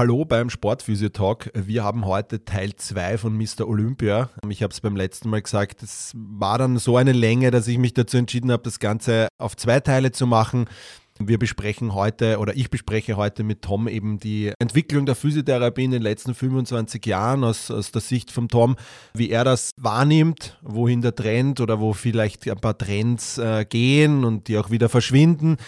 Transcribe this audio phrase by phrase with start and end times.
[0.00, 1.50] Hallo beim Sportphysio-Talk.
[1.52, 3.68] Wir haben heute Teil 2 von Mr.
[3.68, 4.30] Olympia.
[4.48, 7.76] Ich habe es beim letzten Mal gesagt, es war dann so eine Länge, dass ich
[7.76, 10.70] mich dazu entschieden habe, das Ganze auf zwei Teile zu machen.
[11.18, 15.90] Wir besprechen heute oder ich bespreche heute mit Tom eben die Entwicklung der Physiotherapie in
[15.90, 18.76] den letzten 25 Jahren aus, aus der Sicht von Tom,
[19.12, 24.24] wie er das wahrnimmt, wohin der Trend oder wo vielleicht ein paar Trends äh, gehen
[24.24, 25.58] und die auch wieder verschwinden.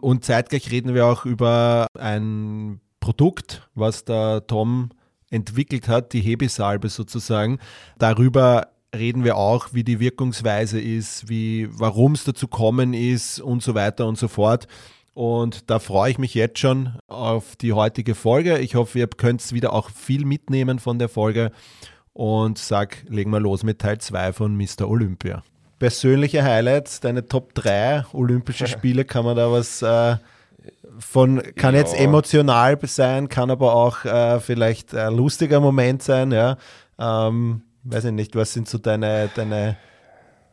[0.00, 4.90] Und zeitgleich reden wir auch über ein Produkt, was der Tom
[5.30, 7.58] entwickelt hat, die Hebesalbe sozusagen.
[7.98, 13.62] Darüber reden wir auch, wie die Wirkungsweise ist, wie, warum es dazu kommen ist und
[13.62, 14.66] so weiter und so fort.
[15.14, 18.58] Und da freue ich mich jetzt schon auf die heutige Folge.
[18.58, 21.52] Ich hoffe, ihr könnt wieder auch viel mitnehmen von der Folge
[22.12, 24.88] und sag, legen wir los mit Teil 2 von Mr.
[24.88, 25.42] Olympia.
[25.78, 30.16] Persönliche Highlights, deine Top 3 Olympische Spiele, kann man da was äh,
[30.98, 32.00] von, kann jetzt Ja.
[32.00, 36.56] emotional sein, kann aber auch äh, vielleicht ein lustiger Moment sein, ja.
[36.98, 39.76] Ähm, weiß ich nicht, was sind so deine, deine,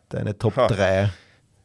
[0.09, 0.67] deine Top Ha.
[0.67, 1.09] 3?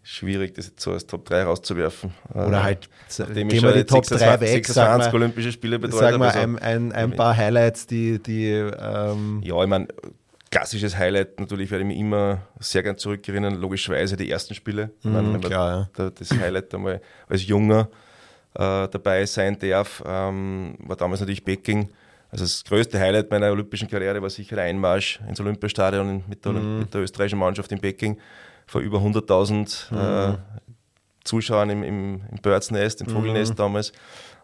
[0.04, 2.12] Schwierig, das jetzt so als Top 3 rauszuwerfen.
[2.34, 5.14] Oder Äh, halt, nachdem gehen wir die jetzt Top 3 26 weg, sag 26 mal,
[5.20, 9.62] Olympische Spiele betreut sag mal also- ein, ein, ein paar Highlights, die, die ähm, Ja,
[9.62, 9.86] ich meine,
[10.50, 14.90] klassisches Highlight, natürlich werde ich mich immer sehr gern zurückerinnern, logischerweise die ersten Spiele.
[15.04, 17.88] Mhm, klar, da das Highlight einmal als Junger
[18.54, 21.88] äh, dabei sein darf, ähm, war damals natürlich Peking.
[22.30, 26.52] Also das größte Highlight meiner olympischen Karriere war sicher der Einmarsch ins Olympiastadion mit der,
[26.52, 26.78] Mhm.
[26.80, 28.18] mit der österreichischen Mannschaft in Peking
[28.66, 29.98] vor über 100.000 Mhm.
[29.98, 30.34] äh,
[31.24, 33.92] Zuschauern im, im, im Birds Nest, im Vogelnest damals.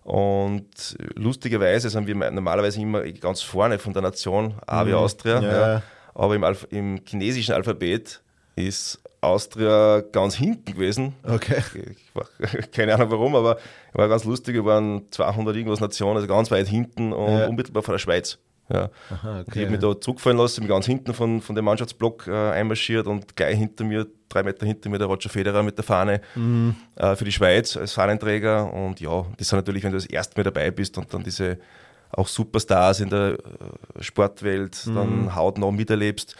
[0.05, 5.41] Und lustigerweise sind wir normalerweise immer ganz vorne von der Nation, A wie Austria.
[5.41, 5.73] Ja.
[5.75, 5.83] Ja.
[6.15, 8.21] Aber im, Alph im chinesischen Alphabet
[8.57, 11.15] ist Austria ganz hinten gewesen.
[11.25, 11.63] Okay.
[11.75, 12.27] Ich war,
[12.73, 13.59] keine Ahnung warum, aber
[13.93, 14.55] war ganz lustig.
[14.55, 17.47] Wir waren 200 irgendwas Nationen, also ganz weit hinten und Ja.
[17.47, 18.39] unmittelbar vor der Schweiz.
[18.71, 18.91] Ja.
[19.11, 22.51] Aha, Ich habe mich da zurückfallen lassen, bin ganz hinten von, von dem Mannschaftsblock äh,
[22.51, 26.21] einmarschiert und gleich hinter mir, drei Meter hinter mir, der Roger Federer mit der Fahne
[26.35, 26.75] Mhm.
[26.97, 28.71] äh, für die Schweiz als Fahnenträger.
[28.73, 31.59] Und ja, das ist natürlich, wenn du das erste Mal dabei bist und dann diese
[32.13, 34.95] auch Superstars in der äh, Sportwelt Mhm.
[34.95, 36.37] dann hautnah miterlebst,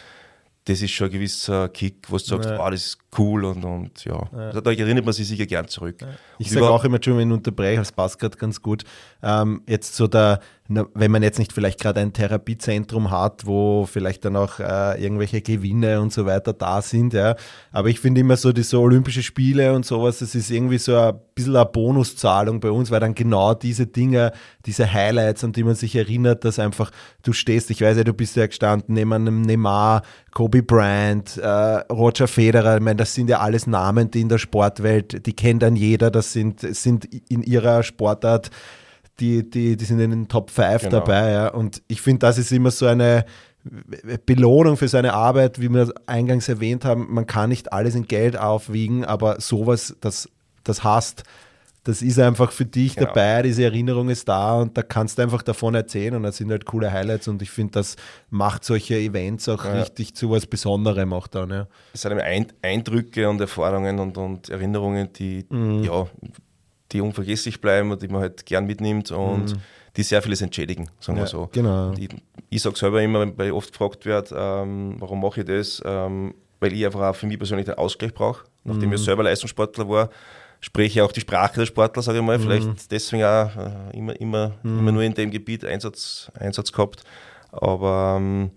[0.69, 2.57] das ist schon ein gewisser Kick, wo du sagst, Ja.
[2.59, 4.21] wow, das ist cool und, und ja.
[4.31, 5.97] Also da erinnert man sich sicher gern zurück.
[6.37, 8.83] Ich Und sage auch immer, Entschuldigung, wenn ich unterbreche, das passt gerade ganz gut.
[9.23, 14.23] Ähm, jetzt so der, wenn man jetzt nicht vielleicht gerade ein Therapiezentrum hat, wo vielleicht
[14.23, 17.35] dann auch äh, irgendwelche Gewinne und so weiter da sind, ja.
[17.71, 21.19] Aber ich finde immer so, diese Olympische Spiele und sowas, das ist irgendwie so ein
[21.33, 24.31] bisschen eine Bonuszahlung bei uns, weil dann genau diese Dinge,
[24.67, 26.91] diese Highlights, an die man sich erinnert, dass einfach
[27.23, 30.03] du stehst, ich weiß ja, du bist ja gestanden neben einem Neymar,
[30.35, 34.37] Kobe Bryant, äh, Roger Federer, ich meine, das sind ja alles Namen, die in der
[34.37, 38.51] Sportwelt, die kennt dann jeder, das sind, sind in ihrer Sportart,
[39.19, 40.99] die, die, die sind in den Top 5 Genau.
[40.99, 41.47] dabei, ja.
[41.49, 43.25] Und ich finde, das ist immer so eine
[44.25, 48.37] Belohnung für seine Arbeit, wie wir eingangs erwähnt haben, man kann nicht alles in Geld
[48.37, 50.29] aufwiegen, aber sowas, das,
[50.63, 51.23] das hast,
[51.83, 53.07] das ist einfach für dich Genau.
[53.07, 56.51] dabei, diese Erinnerung ist da und da kannst du einfach davon erzählen und das sind
[56.51, 57.95] halt coole Highlights und ich finde, das
[58.29, 59.73] macht solche Events auch Ja.
[59.73, 61.67] richtig zu was Besonderem auch dann, ja.
[61.93, 62.21] es sind
[62.61, 65.83] Eindrücke und Erfahrungen und, und Erinnerungen, die, Mhm.
[65.83, 66.05] ja,
[66.91, 69.55] die unvergesslich bleiben und die man halt gern mitnimmt und
[69.97, 71.17] die sehr vieles entschädigen, sagen Mhm.
[71.19, 71.49] Ja, wir so.
[71.51, 71.91] genau.
[71.91, 72.09] Die,
[72.49, 76.33] ich sage selber immer, weil ich oft gefragt wird, ähm, warum mache ich das, ähm,
[76.59, 78.45] weil ich einfach auch für mich persönlich den Ausgleich brauche.
[78.63, 78.95] Nachdem Mhm.
[78.95, 80.09] ich selber Leistungssportler war,
[80.61, 82.37] spreche ich auch die Sprache der Sportler, sage ich mal.
[82.37, 82.41] Mhm.
[82.43, 87.03] Vielleicht deswegen auch äh, immer, immer, immer nur in dem Gebiet Einsatz, Einsatz gehabt.
[87.51, 88.51] Aber ähm,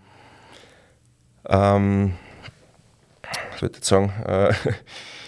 [1.49, 2.13] ähm,
[3.53, 4.13] was wollte ich jetzt sagen?
[4.27, 4.53] Äh,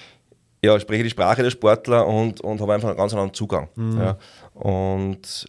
[0.64, 3.68] ja, ich spreche die Sprache der Sportler und, und habe einfach einen ganz anderen Zugang.
[3.98, 4.18] Ja.
[4.54, 5.46] Und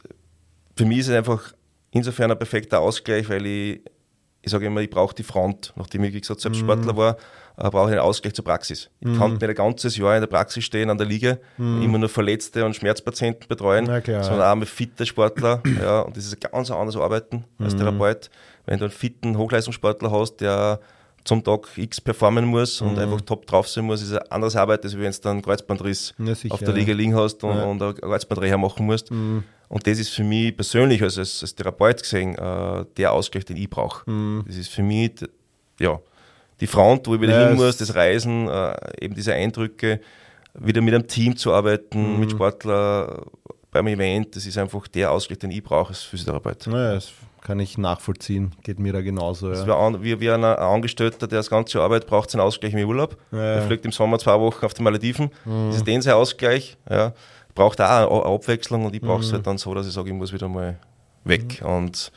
[0.76, 1.54] für mich ist es einfach
[1.92, 3.82] insofern ein perfekter Ausgleich, weil ich,
[4.42, 7.18] ich sage immer, ich brauche die Front, nachdem ich, wie gesagt, selbst Sportler war,
[7.58, 8.90] äh, brauche ich einen Ausgleich zur Praxis.
[9.00, 12.10] Ich kann nicht ein ganzes Jahr in der Praxis stehen, an der Liege, immer nur
[12.10, 15.64] Verletzte und Schmerzpatienten betreuen, klar, sondern auch mit fitte Sportler.
[15.82, 18.30] ja, und das ist ein ganz anderes Arbeiten als Therapeut.
[18.66, 20.80] Wenn du einen fitten Hochleistungssportler hast, der
[21.26, 24.84] zum Tag X performen muss und einfach top drauf sein muss, ist eine andere Arbeit,
[24.86, 27.64] als wenn du dann einen Kreuzbandriss Ja, sicher, auf der Liga liegen hast und, Ja.
[27.66, 29.12] und eine Kreuzbandreha machen musst.
[29.12, 33.58] Und das ist für mich persönlich, also als, als Therapeut gesehen, äh, der Ausgleich, den
[33.58, 34.04] ich brauche.
[34.48, 35.12] Das ist für mich,
[35.80, 36.00] ja,
[36.62, 40.00] die Front, wo ich wieder Ja, hin muss, das Reisen, äh, eben diese Eindrücke,
[40.54, 43.26] wieder mit einem Team zu arbeiten, mit Sportler
[43.72, 46.68] beim Event, das ist einfach der Ausgleich, den ich brauche als Physiotherapeut.
[46.68, 47.00] Naja,
[47.46, 48.52] kann ich nachvollziehen.
[48.64, 49.54] Geht mir da genauso.
[49.54, 49.78] Ja.
[49.78, 53.16] an, wie, wie ein Angestellter, der das ganze Jahr arbeitet, braucht seinen Ausgleich im Urlaub.
[53.32, 55.30] Ja, Der fliegt im Sommer zwei Wochen auf die Malediven.
[55.68, 56.76] Das ist den sein Ausgleich.
[56.90, 57.14] Ja.
[57.54, 57.88] Braucht auch
[58.26, 60.50] eine Abwechslung und ich brauche es halt dann so, dass ich sage, ich muss wieder
[60.50, 60.78] mal
[61.24, 61.62] weg.
[61.64, 62.12] Und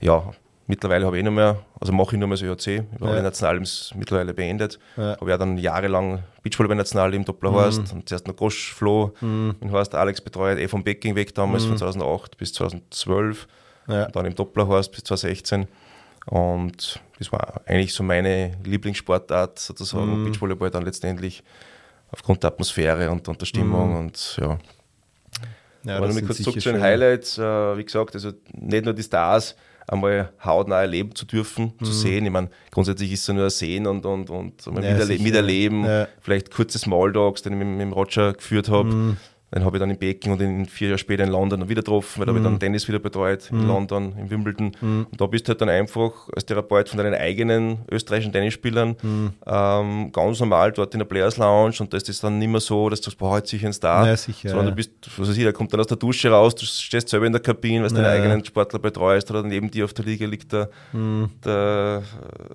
[0.00, 0.22] ja,
[0.66, 2.66] mittlerweile habe ich eh noch mehr, also mache ich nur mehr so IOC.
[2.66, 3.06] Ich habe Ja.
[3.10, 4.78] alle Nationalteams mittlerweile beendet.
[4.96, 5.16] Ja.
[5.20, 10.20] Habe ja dann jahrelang Beachvolleyball-National im Dopplerhorst und zuerst noch Gosch Flo, den Horst Alex
[10.22, 13.46] betreut, eh vom Becking weg damals von 2008 bis 2012
[13.88, 14.06] Ja.
[14.06, 15.66] und dann im Dopplerhorst bis 2016.
[16.26, 21.42] Und das war eigentlich so meine Lieblingssportart, sozusagen, Beachvolleyball dann letztendlich
[22.10, 23.96] aufgrund der Atmosphäre und, und der Stimmung.
[23.96, 24.58] Und ja,
[25.84, 27.38] Ja, aber nochmal kurz zurück zu den Highlights.
[27.38, 29.56] Äh, wie gesagt, also nicht nur die Stars
[29.86, 32.26] einmal hautnah erleben zu dürfen, zu sehen.
[32.26, 35.22] Ich meine, grundsätzlich ist es ja nur ein Sehen und, und, und Ja, miterle sicher.
[35.22, 35.84] miterleben.
[35.86, 36.08] Ja.
[36.20, 39.16] Vielleicht kurze Small Dogs, den ich mit, mit dem Roger geführt habe.
[39.54, 42.18] Den habe ich dann in Peking und in vier Jahre später in London wieder getroffen,
[42.20, 44.72] weil da habe ich dann Tennis wieder betreut, in London, in Wimbledon.
[44.82, 48.96] Und da bist du halt dann einfach als Therapeut von deinen eigenen österreichischen Tennisspielern
[49.46, 52.60] ähm, ganz normal dort in der Players Lounge und da ist es dann nicht mehr
[52.60, 54.70] so, dass du sagst, boah, heute sicher ein Star, Ja, sicher, sondern ja.
[54.72, 57.26] du bist, was weiß ich, der kommt dann aus der Dusche raus, du stehst selber
[57.26, 58.02] in der Kabine, weil du Ja.
[58.02, 61.30] deine eigenen Sportler betreust oder neben dir auf der Liga liegt der, Mhm.
[61.44, 62.02] der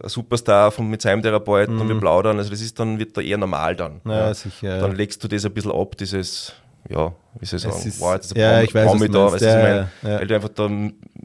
[0.04, 3.22] äh, Superstar von, mit seinem Therapeuten und wir plaudern, also das ist dann, wird da
[3.22, 4.02] eher normal dann.
[4.04, 4.12] Mhm.
[4.12, 4.80] Ja, sicher.
[4.80, 6.54] Dann legst du das ein bisschen ab, dieses,
[6.90, 9.44] ja, wie soll ich sagen, ist- wow, jetzt ein ja, ich weiß, Promi da, weißt
[9.46, 9.90] Ja, meine?
[10.04, 10.70] ja, weil du einfach da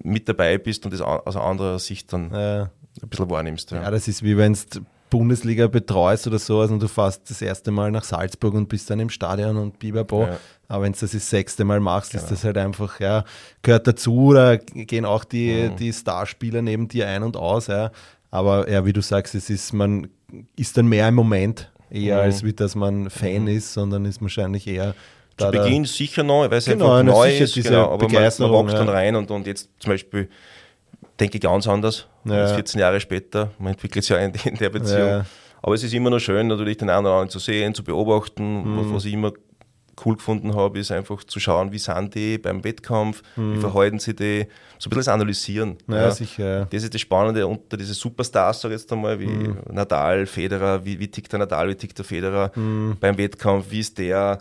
[0.02, 2.70] mit dabei bist und das aus anderer Sicht dann Ja.
[3.02, 3.70] ein bisschen wahrnimmst.
[3.72, 3.82] Ja.
[3.82, 7.70] Ja, das ist wie wenn du Bundesliga betreust oder sowas und du fährst das erste
[7.70, 10.24] Mal nach Salzburg und bist dann im Stadion und bibabo.
[10.24, 10.36] Ja.
[10.68, 13.24] Aber wenn du das das sechste Mal machst, ist das halt einfach, ja,
[13.62, 17.90] gehört dazu, da gehen auch die, die Starspieler neben dir ein und aus, ja.
[18.30, 20.08] Aber ja, wie du sagst, es ist, man
[20.56, 24.66] ist dann mehr im Moment, eher als wie dass man Fan ist, sondern ist wahrscheinlich
[24.66, 24.94] eher
[25.38, 28.40] Zu Beginn sicher neu, weil es Genau, einfach neu ist, genau, aber man, man wächst
[28.40, 28.92] dann ja.
[28.92, 30.28] rein und, und jetzt zum Beispiel
[31.20, 32.34] denke ich ganz anders, Ja.
[32.42, 35.08] als 14 Jahre später, man entwickelt sich ja in, in der Beziehung.
[35.08, 35.24] Ja.
[35.62, 38.62] Aber es ist immer noch schön, natürlich den einen oder anderen zu sehen, zu beobachten.
[38.62, 38.78] Mhm.
[38.78, 39.32] Was, was ich immer
[40.06, 44.14] cool gefunden habe, ist einfach zu schauen, wie sind die beim Wettkampf, wie verhalten sie
[44.14, 44.46] die,
[44.78, 45.76] so ein bisschen das Analysieren.
[45.88, 45.94] Mhm.
[45.94, 46.64] Ja, sicher, ja.
[46.66, 49.56] Das ist das Spannende unter diese Superstars, sag ich jetzt einmal, wie Mhm.
[49.72, 52.96] Nadal, Federer, wie, wie tickt der Nadal, wie tickt der Federer Mhm.
[53.00, 54.38] beim Wettkampf, wie ist der.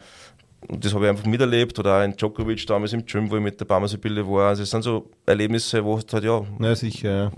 [0.67, 1.77] Und das habe ich einfach miterlebt.
[1.79, 4.49] Oder auch in Djokovic damals im Gym, wo ich mit der Barmer Sibylle war.
[4.49, 7.31] Also es sind so Erlebnisse, wo du halt ja Ja, sicher, ja.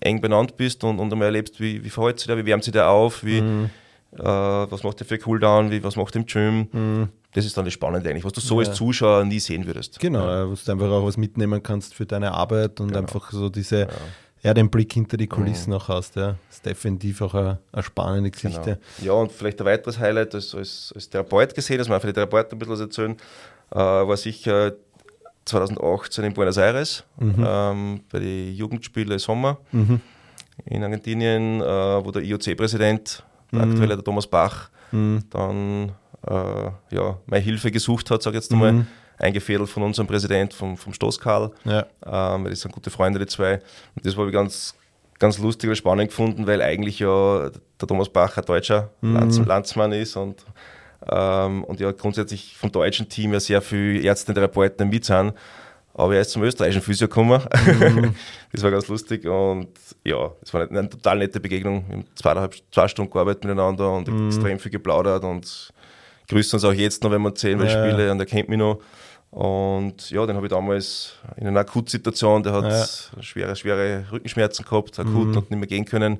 [0.00, 2.72] eng benannt bist und, und einmal erlebst, wie, wie verhält sich der, wie wärmt sich
[2.72, 3.70] der auf, wie, Mhm.
[4.18, 7.08] äh, was macht der für Cooldown, wie, was macht der im Gym.
[7.34, 9.98] Das ist dann das Spannende eigentlich, was du so als Zuschauer nie sehen würdest.
[10.00, 10.46] Genau, ja.
[10.50, 13.88] wo du einfach auch was mitnehmen kannst für deine Arbeit und einfach so diese,
[14.42, 14.54] ja.
[14.54, 16.16] den Blick hinter die Kulissen auch hast.
[16.16, 16.36] Ja.
[16.48, 18.78] Das ist definitiv auch eine, eine spannende Geschichte.
[18.98, 19.06] Genau.
[19.06, 22.12] Ja, und vielleicht ein weiteres Highlight als, als, als Therapeut gesehen, dass wir für die
[22.12, 23.16] Therapeuten ein bisschen was erzählen,
[23.70, 24.72] äh, war sicher
[25.44, 29.58] 2018 in Buenos Aires ähm, bei den Jugendspielen Sommer
[30.66, 35.92] in Argentinien, äh, wo der IOC-Präsident, der aktuelle der Thomas Bach, dann
[36.26, 38.86] äh, ja, meine Hilfe gesucht hat, sage ich jetzt einmal,
[39.22, 41.50] eingefädelt von unserem Präsident, vom, vom Stoßkarl.
[41.64, 41.86] Ja.
[42.04, 43.54] Ähm, das sind gute Freunde, die zwei.
[43.94, 44.74] Und das habe ich ganz,
[45.18, 47.50] ganz lustig und spannend gefunden, weil eigentlich ja
[47.80, 50.44] der Thomas Bach ein deutscher Lands Landsmann ist und,
[51.10, 55.32] ähm, und ja grundsätzlich vom deutschen Team ja sehr viele Ärzte und Therapeuten mit sind.
[55.94, 57.42] Aber er ist zum österreichischen Physio gekommen.
[58.52, 59.68] das war ganz lustig und
[60.04, 61.84] ja, es war eine, eine total nette Begegnung.
[61.86, 65.70] Wir haben zweieinhalb, zwei Stunden gearbeitet miteinander und extrem viel geplaudert und
[66.30, 67.86] grüßen uns auch jetzt noch, wenn wir uns sehen, weil ich Ja.
[67.90, 68.78] spiele und er kennt mich noch.
[69.32, 74.98] Und ja, den habe ich damals in einer Akutsituation, der hat schwere, schwere Rückenschmerzen gehabt,
[75.00, 76.14] akut und nicht mehr gehen können.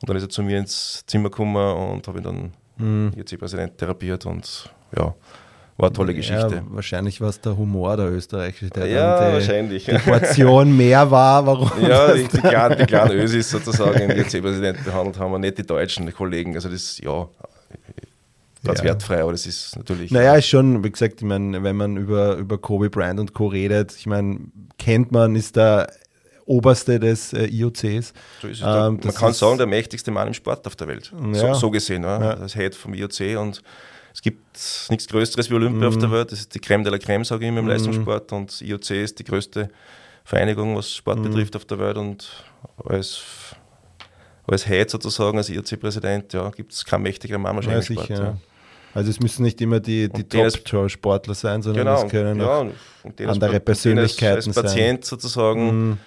[0.00, 1.56] Und dann ist er zu mir ins Zimmer gekommen
[1.94, 3.12] und habe ihn dann Mhm.
[3.16, 5.14] IOC-Präsident therapiert und ja,
[5.76, 6.54] war eine tolle Geschichte.
[6.56, 9.84] Ja, wahrscheinlich war es der Humor der Österreicher, der Ja, die, wahrscheinlich.
[9.84, 14.84] die Portion mehr war, warum Ja, die, die, kleinen, die kleinen Ösis sozusagen den IOC-Präsidenten
[14.84, 16.54] behandelt haben, und nicht die deutschen Kollegen.
[16.54, 17.28] Also das, ja,
[18.64, 18.84] ganz Ja.
[18.86, 20.10] wertfrei, aber das ist natürlich...
[20.10, 23.46] Naja, ist schon, wie gesagt, ich meine, wenn man über, über Kobe Bryant und Co.
[23.48, 24.40] redet, ich meine,
[24.78, 25.92] kennt man, ist der
[26.44, 28.12] Oberste des äh, IOCs.
[28.42, 31.12] So Ähm, man kann sagen, der mächtigste Mann im Sport auf der Welt.
[31.32, 31.54] Ja.
[31.54, 32.20] So, so gesehen, ja.
[32.20, 32.34] Ja.
[32.34, 33.38] das Head vom IOC.
[33.38, 33.62] Und
[34.12, 34.40] es gibt
[34.90, 36.12] nichts Größeres wie Olympia auf der Mhm.
[36.12, 36.32] Welt.
[36.32, 38.32] Das ist die Creme de la Creme, sage ich immer, im Leistungssport.
[38.32, 39.70] Und IOC ist die größte
[40.24, 41.22] Vereinigung, was Sport Mhm.
[41.24, 41.96] betrifft, auf der Welt.
[41.96, 42.28] Und
[42.84, 43.22] als
[44.48, 47.88] als Head sozusagen, als IRC-Präsident, ja, gibt es keinen mächtigeren Mann wahrscheinlich.
[47.88, 48.14] Ja, sicher.
[48.24, 48.36] Ja.
[48.94, 52.66] Also es müssen nicht immer die, die Top-Sportler sein, sondern genau, es können ja, auch
[53.26, 55.08] andere Persönlichkeiten als, als Patient sein.
[55.08, 55.98] sozusagen mm.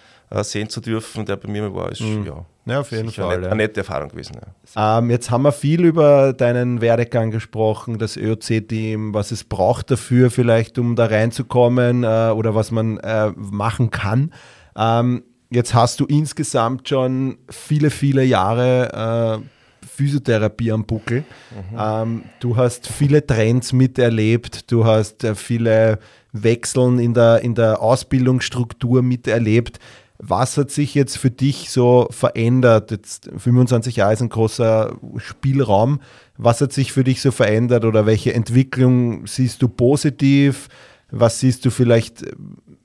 [0.44, 2.26] sehen zu dürfen, der bei mir war, ist mm.
[2.26, 3.36] ja, ja, auf jeden Fall.
[3.36, 3.52] Eine, ja.
[3.52, 4.38] eine nette Erfahrung gewesen.
[4.76, 5.00] Ja.
[5.00, 10.32] Ähm, jetzt haben wir viel über deinen Werdegang gesprochen, das ÖOC-Team, was es braucht dafür,
[10.32, 14.34] vielleicht um da reinzukommen äh, oder was man äh, machen kann.
[14.76, 19.55] Ähm, jetzt hast du insgesamt schon viele, viele Jahre äh,
[19.96, 21.20] Physiotherapie am Buckel.
[21.72, 21.78] Mhm.
[21.80, 26.00] Ähm, du hast viele Trends miterlebt, du hast äh, viele
[26.32, 29.80] Wechseln in der, in der Ausbildungsstruktur miterlebt.
[30.18, 32.92] Was hat sich jetzt für dich so verändert?
[32.92, 36.00] Jetzt 25 Jahre ist ein großer Spielraum.
[36.38, 40.70] Was hat sich für dich so verändert oder welche Entwicklung siehst du positiv?
[41.12, 42.24] Was siehst du vielleicht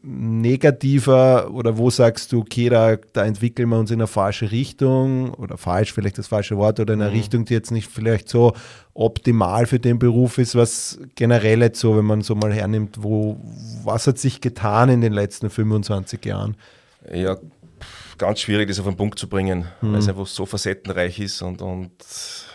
[0.03, 5.35] negativer oder wo sagst du, okay, da, da entwickeln wir uns in eine falsche Richtung
[5.35, 7.17] oder falsch, vielleicht das falsche Wort oder in eine mhm.
[7.17, 8.55] Richtung, die jetzt nicht vielleicht so
[8.95, 13.39] optimal für den Beruf ist, was generell jetzt so, wenn man so mal hernimmt, wo,
[13.85, 16.57] was hat sich getan in den letzten 25 Jahren?
[17.13, 17.37] Ja,
[18.21, 19.93] ganz schwierig, das auf den Punkt zu bringen, mhm.
[19.93, 21.91] weil es einfach so facettenreich ist und, und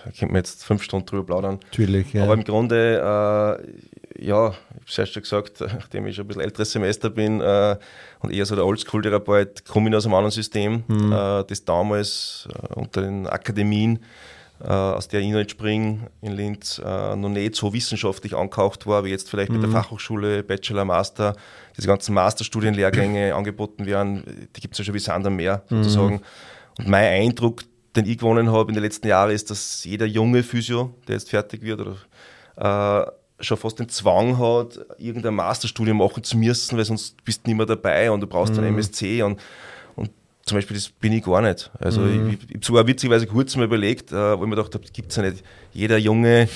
[0.05, 1.59] da könnte man jetzt fünf Stunden drüber plaudern.
[1.63, 2.23] Natürlich, ja.
[2.23, 4.53] Aber im Grunde, äh, ja,
[4.85, 7.77] ich habe es schon gesagt, nachdem ich schon ein bisschen älteres Semester bin äh,
[8.19, 11.11] und eher so der Oldschool-Therapeut, komme ich aus einem anderen System, mhm.
[11.11, 13.99] äh, das damals äh, unter den Akademien,
[14.61, 19.09] äh, aus der ich entspringe in Linz, äh, noch nicht so wissenschaftlich angehaucht war, wie
[19.09, 19.57] jetzt vielleicht mhm.
[19.57, 19.83] mit der hm.
[19.83, 21.35] Fachhochschule, Bachelor, Master,
[21.75, 25.83] diese ganzen Masterstudienlehrgänge angeboten werden, die gibt es ja schon wie Sand am Meer hm.
[25.83, 26.15] sozusagen.
[26.15, 26.21] Mhm.
[26.77, 27.63] Und mein Eindruck,
[27.95, 31.29] den ich gewonnen habe in den letzten Jahren, ist, dass jeder junge Physio, der jetzt
[31.29, 31.97] fertig wird, oder,
[32.57, 37.49] äh, schon fast den Zwang hat, irgendein Masterstudium machen zu müssen, weil sonst bist du
[37.49, 38.59] nicht mehr dabei und du brauchst mhm.
[38.59, 39.39] einen MSC und,
[39.95, 40.09] und
[40.43, 41.69] zum Beispiel das bin ich gar nicht.
[41.79, 42.29] Also mhm.
[42.29, 45.11] ich, ich habe sogar witzigerweise kurz mal überlegt, äh, wo ich mir gedacht habe, gibt
[45.11, 45.43] es ja nicht.
[45.73, 46.47] Jeder junge,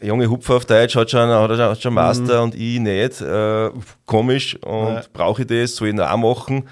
[0.00, 2.44] junge Hupfer auf Deutsch hat schon, hat schon Master mhm.
[2.44, 3.20] und ich nicht.
[3.20, 3.70] Äh,
[4.04, 5.02] komisch und ja.
[5.12, 6.62] brauche ich das, soll ich auch machen?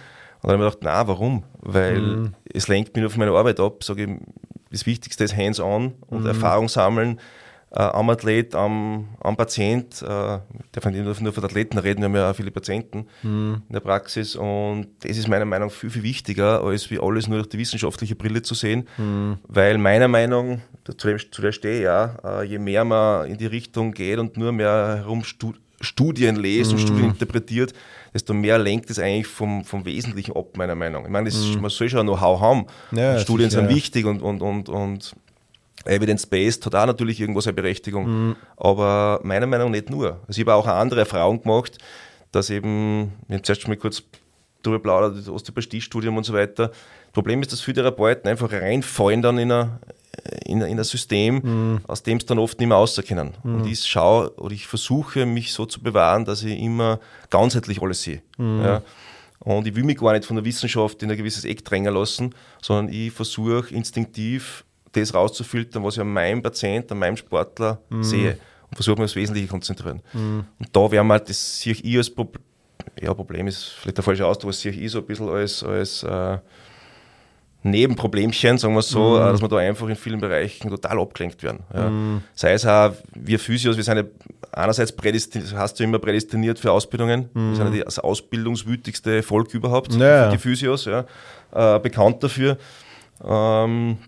[0.42, 1.44] Und dann habe ich mir gedacht, na, warum?
[1.60, 2.34] Weil mhm.
[2.52, 3.84] es lenkt mich auf meine Arbeit ab.
[3.84, 4.10] Sage ich,
[4.70, 6.26] das Wichtigste ist Hands-on und mhm.
[6.26, 7.20] Erfahrung sammeln
[7.76, 12.16] äh, am Athlet, am, am Patient, äh, darf nicht nur, von Athleten reden, wir haben
[12.16, 13.62] ja auch viele Patienten mhm.
[13.68, 17.28] in der Praxis und das ist meiner Meinung nach viel, viel wichtiger, als wie alles
[17.28, 19.36] nur durch die wissenschaftliche Brille zu sehen, mhm.
[19.46, 23.46] weil meiner Meinung, zu, dem, zu der stehe ja, äh, je mehr man in die
[23.46, 25.22] Richtung geht und nur mehr herum
[25.82, 26.86] Studien lest und mhm.
[26.86, 27.74] Studien interpretiert,
[28.14, 31.04] desto mehr lenkt es eigentlich vom, vom Wesentlichen ab, meiner Meinung.
[31.04, 31.60] Ich meine, das, mhm.
[31.60, 32.66] man soll schon Know-how haben.
[32.92, 33.76] Ja, Studien sicher, sind ja.
[33.76, 35.14] wichtig und, und, und, und
[35.86, 38.36] Evidence-Based hat auch natürlich irgendwo seine Berechtigung, mhm.
[38.56, 40.20] aber meiner Meinung nach nicht nur.
[40.26, 41.78] Also ich habe auch eine andere Erfahrung gemacht,
[42.32, 44.02] dass eben, wir haben zuerst mal kurz
[44.62, 46.70] darüber plaudert, das Osteopathie-Studium und so weiter.
[47.12, 49.78] Problem ist, dass viele Therapeuten einfach reinfallen dann in ein,
[50.44, 51.80] in, in ein System, mhm.
[51.86, 53.34] aus dem sie dann oft nicht mehr rauskennen.
[53.42, 53.54] Mhm.
[53.54, 57.00] Und ich schaue oder ich versuche, mich so zu bewahren, dass ich immer
[57.30, 58.22] ganzheitlich alles sehe.
[58.38, 58.62] Mhm.
[58.62, 58.82] Ja.
[59.38, 62.34] Und ich will mich gar nicht von der Wissenschaft in ein gewisses Eck drängen lassen,
[62.60, 68.02] sondern ich versuche instinktiv das rauszufiltern, was ich an meinem Patient, an meinem Sportler mhm.
[68.02, 68.38] sehe
[68.68, 70.02] und versuche mich aufs Wesentliche konzentrieren.
[70.12, 70.44] Mhm.
[70.58, 72.42] Und da wäre mal, das sehe ich als Problem,
[73.00, 76.02] ja, Problem ist vielleicht der falsche Ausdruck, das sehe ich so ein bisschen als, als
[76.02, 76.38] äh,
[77.62, 79.18] Nebenproblemchen, sagen wir so, mhm.
[79.18, 81.60] dass wir da einfach in vielen Bereichen total abgelenkt werden.
[81.74, 81.90] Ja.
[81.90, 82.22] Mhm.
[82.34, 84.04] Sei es auch, wir Physios, wir sind ja
[84.52, 87.50] einerseits prädestiniert, hast du immer prädestiniert für Ausbildungen, mhm.
[87.50, 90.30] wir sind ja das ausbildungswütigste Volk überhaupt, ja.
[90.30, 91.04] die Physios, ja,
[91.52, 92.56] äh, bekannt dafür.
[93.24, 93.98] Ähm,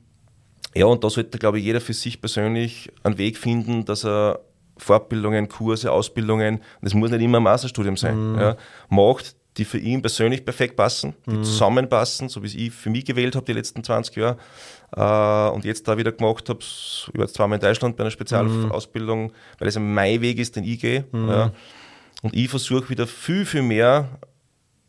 [0.74, 4.40] ja, und da sollte, glaube ich, jeder für sich persönlich einen Weg finden, dass er
[4.76, 8.38] Fortbildungen, Kurse, Ausbildungen, das muss nicht immer ein Masterstudium sein, mhm.
[8.38, 8.56] ja,
[8.88, 11.44] macht, die für ihn persönlich perfekt passen, die mhm.
[11.44, 14.38] zusammenpassen, so wie ich für mich gewählt habe die letzten 20 Jahre
[14.96, 18.12] äh, und jetzt da wieder gemacht habe, ich war jetzt zweimal in Deutschland bei einer
[18.12, 19.32] Spezialausbildung, mhm.
[19.58, 21.04] weil es ein mein Weg ist, den ich gehe.
[21.10, 21.28] Mhm.
[21.28, 21.52] Ja.
[22.22, 24.08] Und ich versuche wieder viel, viel mehr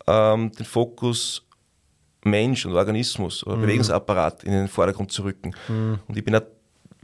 [0.06, 1.46] ähm, den Fokus
[2.24, 3.62] Mensch und Organismus oder mhm.
[3.62, 5.54] Bewegungsapparat in den Vordergrund zu rücken.
[5.68, 5.98] Mhm.
[6.06, 6.42] Und ich bin ja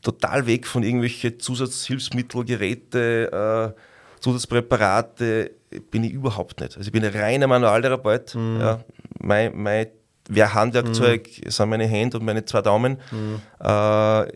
[0.03, 5.53] total weg von irgendwelchen Zusatzhilfsmittel, Geräte, äh, Zusatzpräparate,
[5.91, 6.77] bin ich überhaupt nicht.
[6.77, 8.35] Also ich bin ein reiner Manualtherapeut.
[8.35, 8.61] Mhm.
[8.61, 8.85] Ja,
[9.21, 9.87] mein, mein
[10.31, 11.51] Handwerkzeug mhm.
[11.51, 12.99] sind meine Hände und meine zwei Daumen.
[13.11, 13.41] Mhm.
[13.61, 14.27] Äh,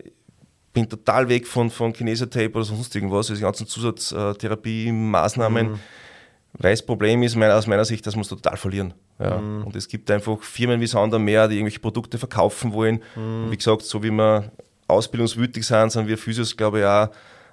[0.73, 5.71] bin total weg von, von Kinesiotape oder sonst irgendwas, also die ganzen Zusatztherapie-Maßnahmen.
[5.71, 5.79] Mhm.
[6.55, 8.95] Weil das Problem ist aus meiner Sicht, dass wir es total verlieren.
[9.19, 9.39] Ja.
[9.39, 9.65] Mhm.
[9.65, 13.03] Und es gibt einfach Firmen wie Sander mehr, die irgendwelche Produkte verkaufen wollen.
[13.15, 13.45] Mhm.
[13.45, 14.51] Und wie gesagt, so wie wir
[14.89, 17.09] ausbildungswütig sind, sind wir Physios, glaube ich, auch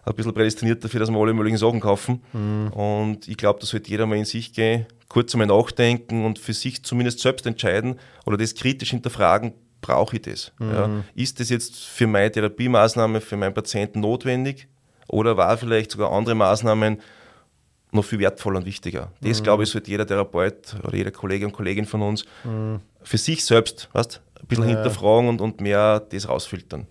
[0.06, 2.24] ein bisschen prädestiniert dafür, dass wir alle möglichen Sachen kaufen.
[2.34, 2.74] Mhm.
[2.74, 6.54] Und ich glaube, da sollte jeder mal in sich gehen, kurz einmal nachdenken und für
[6.54, 10.52] sich zumindest selbst entscheiden oder das kritisch hinterfragen, brauche ich das?
[10.60, 10.74] Mhm.
[10.74, 10.90] Ja?
[11.16, 14.68] Ist das jetzt für meine Therapiemaßnahme, für meinen Patienten notwendig?
[15.08, 17.00] Oder war vielleicht sogar andere Maßnahmen
[17.92, 19.12] noch viel wertvoller und wichtiger?
[19.22, 19.44] Das, mhm.
[19.44, 22.80] glaube ich, sollte jeder Therapeut oder jeder Kollege und Kollegin von uns mhm.
[23.04, 24.76] für sich selbst weißt, ein bisschen ja.
[24.76, 26.88] hinterfragen und, und mehr das rausfiltern.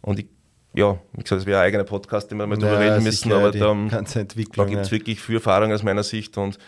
[0.00, 0.26] Und ich,
[0.74, 3.50] ja, wie gesagt, es wäre ein eigener Podcast, den wir mal drüber reden müssen, aber
[3.52, 6.58] da, da gibt es wirklich viel Erfahrung aus meiner Sicht und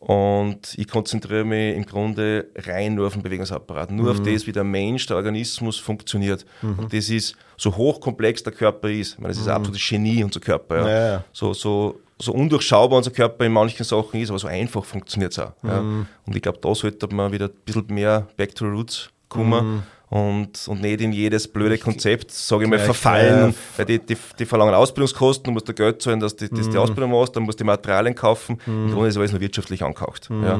[0.00, 4.10] und ich konzentriere mich im Grunde rein nur auf den Bewegungsapparat, nur mhm.
[4.12, 6.46] auf das, wie der Mensch, der Organismus funktioniert.
[6.62, 6.78] Mhm.
[6.78, 9.52] Und das ist, so hochkomplex der Körper ist, ich meine, das ist mhm.
[9.52, 10.76] absolutes Genie, unser Körper.
[10.76, 10.88] Ja.
[10.88, 11.24] Ja, ja.
[11.34, 15.38] So, so, so undurchschaubar unser Körper in manchen Sachen ist, aber so einfach funktioniert es
[15.38, 15.52] auch.
[15.62, 15.80] Ja.
[15.80, 16.06] Mhm.
[16.26, 19.74] Und ich glaube, da sollte man wieder ein bisschen mehr back to the roots kommen
[19.74, 23.54] mhm und, und nicht in jedes blöde Konzept, sage ich mal, verfallen.
[23.76, 26.70] Weil die, die, die verlangen Ausbildungskosten, du musst da Geld zahlen, dass du die, mhm.
[26.70, 28.58] die Ausbildung machst, dann musst du die Materialien kaufen.
[28.66, 28.88] Mhm.
[28.88, 30.28] Im Grunde ist alles nur wirtschaftlich angehaucht.
[30.28, 30.42] Mhm.
[30.42, 30.58] Ja.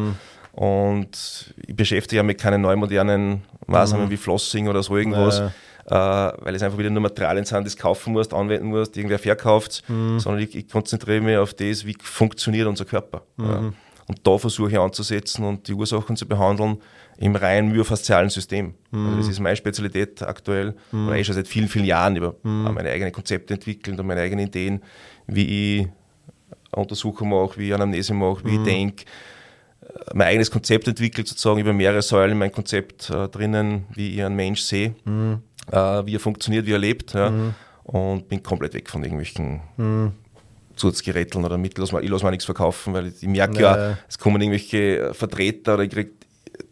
[0.52, 4.10] Und ich beschäftige mich mit keinen neuen modernen Maßnahmen mhm.
[4.10, 5.40] wie Flossing oder so irgendwas.
[5.40, 5.48] Äh,
[5.90, 10.20] weil es einfach wieder nur Materialien sind, du kaufen musst, anwenden musst, irgendwer verkauft, mhm.
[10.20, 13.22] sondern ich, ich, konzentriere mich auf das, wie funktioniert unser Körper.
[13.38, 13.60] Ja.
[13.60, 13.74] Mhm.
[14.06, 16.78] Und da versuche ich anzusetzen und die Ursachen zu behandeln,
[17.18, 18.74] im rein myofaszialen System.
[18.90, 19.06] Mhm.
[19.06, 21.08] Also das ist meine Spezialität aktuell, mhm.
[21.08, 22.72] oder eh schon seit vielen, vielen Jahren über mhm.
[22.74, 24.82] meine eigenen Konzepte entwickelt und meine eigenen Ideen,
[25.26, 25.88] wie ich
[26.72, 28.64] Untersuchungen mache, wie ich Anamnese mache, wie ich mhm.
[28.64, 29.04] denke.
[30.14, 34.36] Mein eigenes Konzept entwickelt, sozusagen über mehrere Säulen mein Konzept äh, drinnen, wie ich einen
[34.36, 35.42] Mensch sehe, mhm.
[35.70, 37.14] Äh, wie er funktioniert, wie er lebt.
[37.14, 37.30] Ja.
[37.30, 37.54] Mhm.
[37.84, 39.60] Und bin komplett weg von irgendwelchen
[40.76, 41.84] Zusatzgeräteln oder Mitteln.
[42.02, 45.90] Ich lasse mir nichts verkaufen, weil ich merke ja, es kommen irgendwelche Vertreter oder ich
[45.90, 46.10] kriege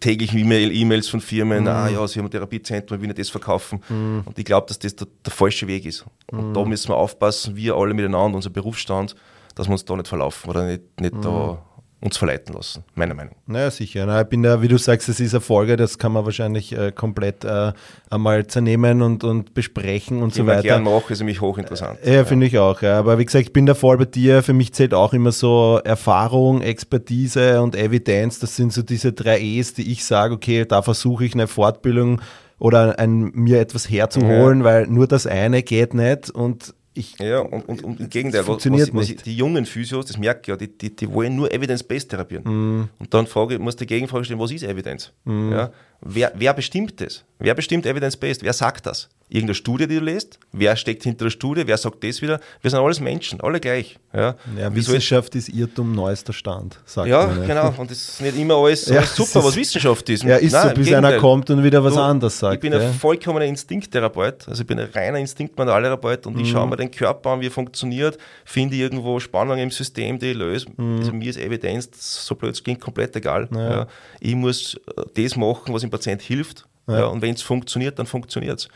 [0.00, 1.68] täglich E-Mails von Firmen, mhm.
[1.68, 3.82] ah ja, sie haben ein Therapiezentrum, wir wollen das verkaufen.
[3.88, 4.22] Mhm.
[4.26, 6.04] Und ich glaube, dass das der, der, falsche Weg ist.
[6.30, 6.54] Und mhm.
[6.54, 9.16] da müssen wir aufpassen, wir alle miteinander, unser Berufsstand,
[9.54, 11.67] dass wir uns da nicht verlaufen oder nicht, nicht da mhm
[12.00, 13.34] uns verleiten lassen, meiner Meinung.
[13.46, 14.06] Naja, sicher.
[14.06, 16.72] Na, ich bin ja, wie du sagst, es ist eine Folge, das kann man wahrscheinlich
[16.72, 17.72] äh, komplett äh,
[18.08, 20.62] einmal zernehmen und, und besprechen und ich so weiter.
[20.62, 21.98] gern mache, ist nämlich hochinteressant.
[22.04, 22.82] Äh, ja, finde ich auch.
[22.82, 22.98] Ja.
[23.00, 24.44] Aber wie gesagt, ich bin da voll bei dir.
[24.44, 28.38] Für mich zählt auch immer so Erfahrung, Expertise und Evidenz.
[28.38, 32.20] Das sind so diese drei E's, die ich sage, okay, da versuche ich eine Fortbildung
[32.60, 34.64] oder ein, mir etwas herzuholen, ja.
[34.64, 38.70] weil nur das eine geht nicht und ich, ja, und, und, und im Gegenteil, was,
[38.70, 42.10] was, was die jungen Physios, das merke ich ja, die, die, die wollen nur Evidence-Based
[42.10, 42.44] therapieren.
[42.44, 42.88] Mm.
[42.98, 45.12] Und dann frage, muss die Gegenfrage stellen, was ist Evidence?
[45.24, 45.52] Mm.
[45.52, 47.24] Ja, wer, wer bestimmt das?
[47.38, 48.42] Wer bestimmt Evidence-Based?
[48.42, 49.08] Wer sagt das?
[49.28, 52.70] irgendeine Studie, die du lest, wer steckt hinter der Studie, wer sagt das wieder, wir
[52.70, 53.98] sind alles Menschen, alle gleich.
[54.14, 58.38] Ja, ja Wissenschaft ist Irrtum neuester Stand, sagt Ja, man, genau, und es ist nicht
[58.38, 60.22] immer alles, ja, alles super, was Wissenschaft ist.
[60.22, 62.54] Ja, ist Nein, so, bis einer kommt und wieder was du, anderes sagt.
[62.54, 66.42] Ich bin ein vollkommener Instinkttherapeut, also ich bin ein reiner Instinktmanualtherapeut und mhm.
[66.42, 70.30] ich schaue mir den Körper an, wie er funktioniert, finde irgendwo Spannungen im System, die
[70.30, 70.66] ich löse.
[70.74, 70.98] Mhm.
[71.00, 71.90] Also mir ist Evidenz,
[72.24, 73.46] so blöd es klingt, komplett egal.
[73.54, 73.86] Ja.
[74.20, 74.80] Ich muss
[75.14, 76.66] das machen, was dem Patient hilft.
[76.86, 78.68] und wenn es funktioniert, dann funktioniert es.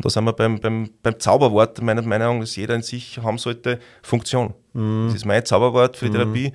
[0.00, 3.18] Und da sind wir beim, beim, beim Zauberwort, meiner Meinung nach, dass jeder in sich
[3.18, 4.54] haben sollte, Funktion.
[4.72, 5.08] Mhm.
[5.08, 6.14] Das ist mein Zauberwort für die mhm.
[6.14, 6.52] Therapie.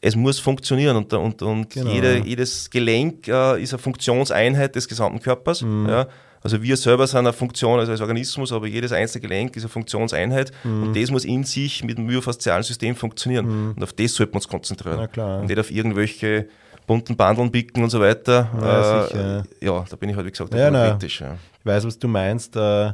[0.00, 1.90] Es muss funktionieren und, und, und genau.
[1.90, 5.62] jede, jedes Gelenk äh, ist eine Funktionseinheit des gesamten Körpers.
[5.62, 5.88] Mhm.
[5.88, 6.06] Ja.
[6.44, 9.70] Also wir selber sind eine Funktion, also als Organismus, aber jedes einzelne Gelenk ist eine
[9.70, 10.84] Funktionseinheit mhm.
[10.84, 13.46] und das muss in sich mit dem myofaszialen System funktionieren.
[13.46, 13.72] Mhm.
[13.72, 15.08] Und auf das sollten wir uns konzentrieren.
[15.40, 16.46] Und nicht auf irgendwelche
[16.86, 18.48] bunten Bandeln bicken und so weiter.
[18.60, 19.84] Ja, äh, sicher, ja.
[19.88, 21.20] da bin ich halt, wie gesagt, ja, kritisch.
[21.20, 21.36] Ja.
[21.58, 22.56] Ich weiß, was du meinst.
[22.56, 22.92] Äh,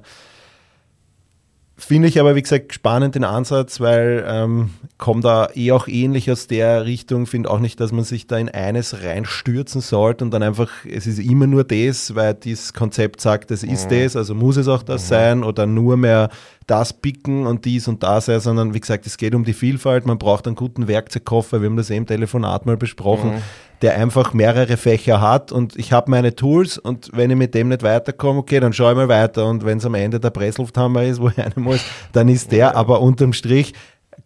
[1.80, 6.30] Finde ich aber, wie gesagt, spannend den Ansatz, weil ähm, kommt da eh auch ähnlich
[6.30, 7.26] aus der Richtung.
[7.26, 11.06] Finde auch nicht, dass man sich da in eines reinstürzen sollte und dann einfach, es
[11.06, 14.02] ist immer nur das, weil dieses Konzept sagt, es ist mhm.
[14.02, 15.08] das, also muss es auch das mhm.
[15.08, 16.28] sein oder nur mehr
[16.70, 20.06] das picken und dies und das sondern wie gesagt, es geht um die Vielfalt.
[20.06, 21.60] Man braucht einen guten Werkzeugkoffer.
[21.60, 23.34] Wir haben das eben Telefonat mal besprochen.
[23.34, 23.42] Mhm
[23.82, 27.68] der einfach mehrere Fächer hat und ich habe meine Tools und wenn ich mit dem
[27.68, 31.04] nicht weiterkomme, okay, dann schaue ich mal weiter und wenn es am Ende der Presslufthammer
[31.04, 31.80] ist, wo ich rein muss,
[32.12, 33.72] dann ist der, aber unterm Strich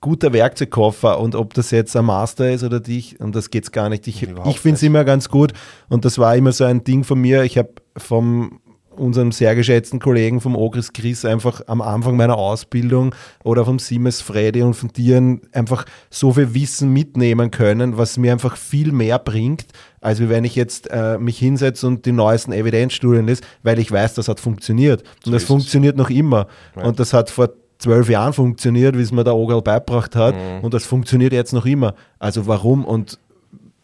[0.00, 3.88] guter Werkzeugkoffer und ob das jetzt ein Master ist oder dich, und das geht's gar
[3.88, 4.06] nicht.
[4.06, 5.52] Ich, ich finde es immer ganz gut
[5.88, 7.44] und das war immer so ein Ding von mir.
[7.44, 8.60] Ich habe vom
[8.98, 14.20] unserem sehr geschätzten Kollegen vom Ogris Chris einfach am Anfang meiner Ausbildung oder vom Siemens
[14.20, 19.18] Freddy und von dir einfach so viel Wissen mitnehmen können, was mir einfach viel mehr
[19.18, 19.66] bringt,
[20.00, 24.14] als wenn ich jetzt äh, mich hinsetze und die neuesten Evidenzstudien lese, weil ich weiß,
[24.14, 25.02] das hat funktioniert.
[25.02, 25.98] Und so das funktioniert es.
[25.98, 26.46] noch immer.
[26.76, 26.84] Ja.
[26.84, 30.34] Und das hat vor zwölf Jahren funktioniert, wie es mir der Ogal beibracht hat.
[30.34, 30.64] Mhm.
[30.64, 31.94] Und das funktioniert jetzt noch immer.
[32.18, 32.84] Also warum?
[32.84, 33.18] Und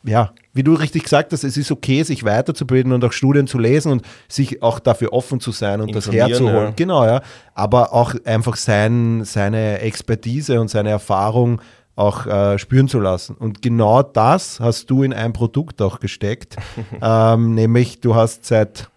[0.03, 3.59] ja, wie du richtig gesagt hast, es ist okay, sich weiterzubilden und auch Studien zu
[3.59, 6.69] lesen und sich auch dafür offen zu sein und das herzuholen.
[6.69, 6.73] Ja.
[6.75, 7.23] Genau, ja.
[7.55, 11.61] Aber auch einfach sein, seine Expertise und seine Erfahrung
[11.97, 13.37] auch äh, spüren zu lassen.
[13.37, 16.57] Und genau das hast du in ein Produkt auch gesteckt.
[17.03, 18.89] ähm, nämlich, du hast seit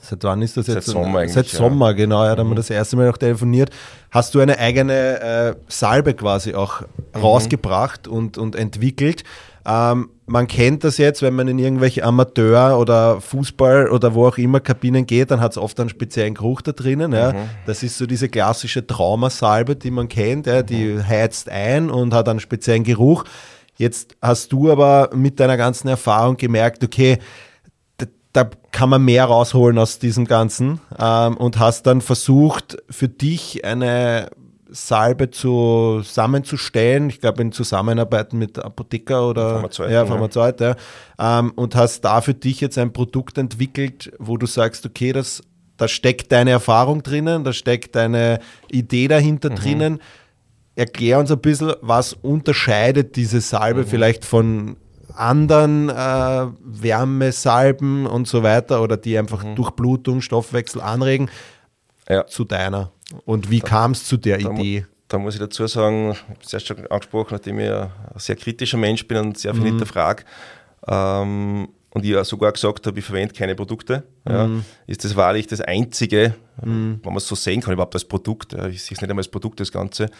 [0.00, 0.86] Seit wann ist das jetzt?
[0.86, 1.32] Seit Sommer eigentlich.
[1.32, 1.92] Seit Sommer, ja.
[1.92, 2.24] genau.
[2.24, 3.70] Ja, da haben wir das erste Mal auch telefoniert.
[4.10, 7.20] Hast du eine eigene äh, Salbe quasi auch mhm.
[7.20, 9.24] rausgebracht und, und entwickelt?
[9.66, 14.38] Ähm, man kennt das jetzt, wenn man in irgendwelche Amateur- oder Fußball- oder wo auch
[14.38, 17.12] immer Kabinen geht, dann hat es oft einen speziellen Geruch da drinnen.
[17.12, 17.32] Ja.
[17.32, 17.50] Mhm.
[17.66, 20.46] Das ist so diese klassische Traumasalbe, die man kennt.
[20.46, 20.62] Ja.
[20.62, 21.08] Die mhm.
[21.08, 23.24] heizt ein und hat einen speziellen Geruch.
[23.76, 27.18] Jetzt hast du aber mit deiner ganzen Erfahrung gemerkt, okay,
[28.34, 33.64] da kann man mehr rausholen aus diesem Ganzen ähm, und hast dann versucht, für dich
[33.64, 34.28] eine
[34.74, 40.74] Salbe zusammenzustellen, ich glaube in Zusammenarbeit mit Apotheker oder Pharmazeut, ja, Pharmazeut, ja.
[41.18, 45.42] Ähm, und hast da für dich jetzt ein Produkt entwickelt, wo du sagst, okay, das,
[45.76, 49.54] da steckt deine Erfahrung drinnen, da steckt deine Idee dahinter mhm.
[49.54, 50.00] drinnen.
[50.74, 53.86] Erklär uns ein bisschen, was unterscheidet diese Salbe mhm.
[53.86, 54.76] vielleicht von
[55.14, 59.54] anderen äh, Wärmesalben und so weiter oder die einfach mhm.
[59.54, 61.30] Durchblutung, Stoffwechsel anregen
[62.08, 62.26] ja.
[62.26, 62.90] zu deiner.
[63.24, 64.86] Und wie kam es zu der da Idee?
[65.08, 68.36] Da muss ich dazu sagen, ich habe es erst schon angesprochen, nachdem ich ein sehr
[68.36, 69.66] kritischer Mensch bin und sehr viel mhm.
[69.66, 70.24] hinterfrage,
[70.88, 74.64] ähm, und ich ja sogar gesagt habe, ich verwende keine Produkte, ja, mhm.
[74.86, 76.98] ist das wahrlich das Einzige, mhm.
[77.02, 79.20] wenn man es so sehen kann, überhaupt als Produkt, ja, ich sehe es nicht einmal
[79.20, 80.10] als Produkt, das Ganze,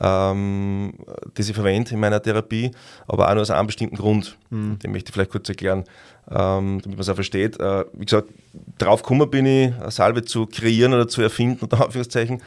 [0.00, 0.94] ähm,
[1.34, 2.70] das ich verwende in meiner Therapie,
[3.06, 4.38] aber auch nur aus einem bestimmten Grund.
[4.48, 4.78] Mhm.
[4.78, 5.84] Den möchte ich vielleicht kurz erklären,
[6.30, 7.60] ähm, damit man es auch versteht.
[7.60, 8.30] Äh, wie gesagt,
[8.78, 12.42] drauf gekommen bin ich, eine Salbe zu kreieren oder zu erfinden, unter Anführungszeichen,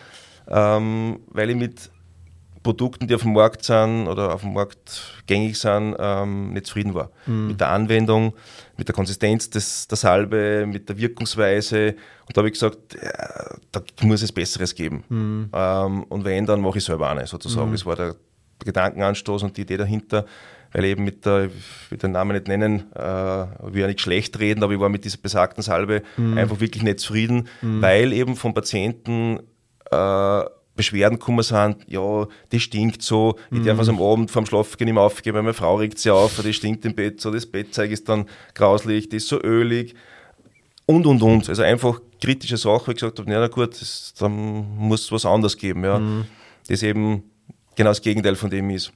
[0.48, 1.92] ähm, weil ich mit
[2.64, 6.94] Produkten, die auf dem Markt sind oder auf dem Markt gängig sind, ähm, nicht zufrieden
[6.94, 7.12] war.
[7.26, 7.48] Mhm.
[7.48, 8.34] Mit der Anwendung,
[8.78, 11.96] mit der Konsistenz des, der Salbe, mit der Wirkungsweise.
[12.28, 15.04] Und da habe ich gesagt, ja, da muss es Besseres geben.
[15.10, 15.50] Mhm.
[15.54, 17.70] Ähm, und wenn, dann mache ich selber eine, sozusagen.
[17.70, 17.74] Mhm.
[17.74, 18.16] Das war der,
[18.64, 20.26] Gedankenanstoß und die Idee dahinter
[20.74, 24.40] weil eben mit der, ich will den Namen nicht nennen, äh, will ja nicht schlecht
[24.40, 26.38] reden, aber ich war mit dieser besagten Salbe mhm.
[26.38, 27.82] einfach wirklich nicht zufrieden, mhm.
[27.82, 29.40] weil eben vom Patienten
[29.92, 30.44] äh,
[30.76, 33.66] Beschwerden gekommen sind, ja, das stinkt so, ich mhm.
[33.66, 36.42] darf es am Abend vorm Schlafgehen nicht mehr aufgeben, weil meine Frau regt sie auf,
[36.42, 39.96] das stinkt im Bett, so das Bettzeug ist dann grauslich, das ist so ölig
[40.86, 41.50] und und und.
[41.50, 45.26] Also einfach kritische Sache, wo ich gesagt habe, na gut, das, dann muss es was
[45.26, 46.00] anderes geben, ja.
[46.00, 46.26] Mhm.
[46.68, 47.24] Das eben
[47.76, 48.92] genau das Gegenteil von dem ist.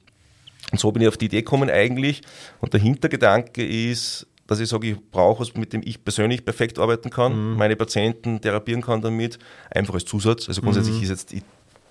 [0.72, 2.22] Und so bin ich auf die Idee gekommen eigentlich.
[2.60, 6.78] Und der Hintergedanke ist, dass ich sage, ich brauche was, mit dem ich persönlich perfekt
[6.78, 7.56] arbeiten kann, mhm.
[7.56, 9.38] meine Patienten therapieren kann damit,
[9.70, 10.48] einfach als Zusatz.
[10.48, 11.02] Also grundsätzlich mhm.
[11.02, 11.42] ist jetzt, ich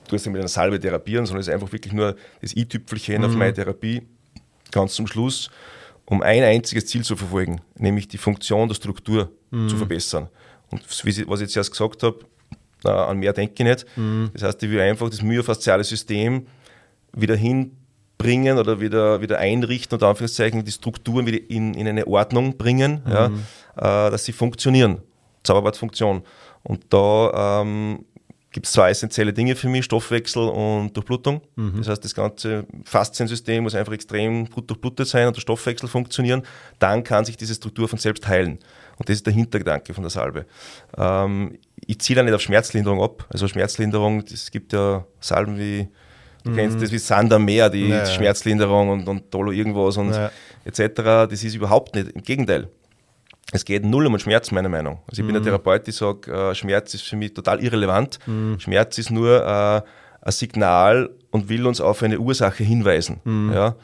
[0.08, 3.22] du hast nicht mit einer Salbe therapieren, sondern es ist einfach wirklich nur das i-Tüpfelchen
[3.22, 3.28] mhm.
[3.28, 4.04] auf meine Therapie,
[4.72, 5.50] ganz zum Schluss,
[6.06, 9.70] um ein einziges Ziel zu verfolgen, nämlich die Funktion der Struktur mhm.
[9.70, 10.30] zu verbessern.
[10.70, 12.20] Und was ich jetzt erst gesagt habe,
[12.84, 13.86] an mehr denke ich nicht.
[13.98, 14.30] Mhm.
[14.34, 16.46] Das heißt, ich will einfach das myofasziale System
[17.14, 22.58] wieder hinbringen oder wieder, wieder einrichten, unter Anführungszeichen, die Strukturen wieder in, in eine Ordnung
[22.58, 23.40] bringen, ja, mhm.
[23.78, 25.02] äh, dass sie funktionieren.
[25.44, 26.24] Zauberwortfunktion.
[26.64, 28.06] Und da ähm,
[28.56, 31.42] gibt es zwei essentielle Dinge für mich, Stoffwechsel und Durchblutung.
[31.58, 31.74] Mhm.
[31.80, 36.42] Das heißt, das ganze Fasziensystem muss einfach extrem gut durchblutet sein und der Stoffwechsel funktionieren.
[36.80, 38.60] Dann kann sich diese Struktur von selbst heilen.
[38.96, 40.46] Und das ist der Hintergedanke von der Salbe.
[40.98, 43.28] Ähm, ich ziehe da nicht auf Schmerzlinderung ab.
[43.28, 45.90] Also Schmerzlinderung, es gibt ja Salben wie,
[46.46, 46.56] du mhm.
[46.56, 48.06] kennst das wie Sandermeer, die naja.
[48.06, 50.32] Schmerzlinderung und, und Dolo irgendwas und naja.
[50.64, 51.30] etc.
[51.30, 52.08] Das ist überhaupt nicht.
[52.12, 52.70] Im Gegenteil
[53.52, 55.00] es geht null um den Schmerz, meiner Meinung.
[55.08, 55.28] Also ich mhm.
[55.28, 55.44] bin ein.
[55.44, 58.20] Therapeut, ich sage, äh, Schmerz ist für mich total irrelevant.
[58.26, 58.60] Mhm.
[58.60, 59.82] Schmerz ist nur äh,
[60.22, 63.22] ein Signal und will uns auf eine Ursache hinweisen.
[63.24, 63.54] Mhm.
[63.54, 63.76] Ja?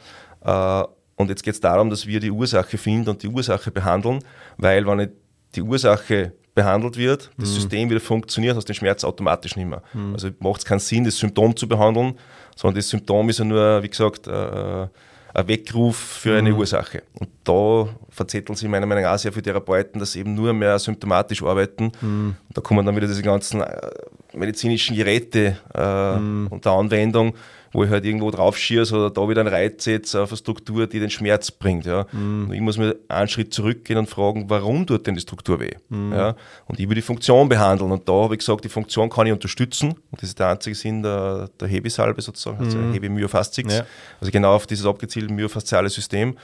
[0.82, 4.24] Äh, und jetzt geht es darum, dass wir die Ursache finden und die Ursache behandeln,
[4.58, 5.12] weil wenn nicht
[5.56, 7.54] die Ursache behandelt wird, das mhm.
[7.54, 9.84] System wieder funktioniert, hast den Schmerz automatisch nicht mehr.
[9.94, 10.14] Mhm.
[10.14, 12.18] Also macht es keinen Sinn, das Symptom zu behandeln,
[12.56, 14.88] sondern das Symptom ist ja nur, wie gesagt, äh,
[15.34, 16.58] ein Weckruf für eine mhm.
[16.58, 17.04] Ursache.
[17.14, 20.54] Und da verzetteln sich meiner Meinung nach auch sehr viele Therapeuten, dass sie eben nur
[20.54, 21.92] mehr symptomatisch arbeiten.
[22.02, 22.36] Mhm.
[22.54, 23.92] Da kommen dann wieder diese ganzen äh,
[24.34, 26.48] medizinischen Geräte äh, mhm.
[26.50, 27.36] unter Anwendung,
[27.72, 30.88] wo ich halt irgendwo drauf schieße oder da wieder einen Reiz setze auf eine Struktur,
[30.88, 31.86] die den Schmerz bringt.
[31.86, 32.06] Ja.
[32.12, 32.52] Mhm.
[32.52, 35.76] Ich muss mir einen Schritt zurückgehen und fragen, warum tut denn die Struktur weh?
[35.90, 36.14] Mhm.
[36.14, 36.36] Ja.
[36.68, 37.92] Und ich will die Funktion behandeln.
[37.92, 39.92] Und da habe ich gesagt, die Funktion kann ich unterstützen.
[40.12, 42.94] Und das ist der einzige Sinn der, der Hebesalbe sozusagen, also mhm.
[42.94, 43.74] Hebe Myofascix.
[43.74, 43.86] Ja.
[44.20, 46.38] Also genau auf dieses abgezielte myofasziale System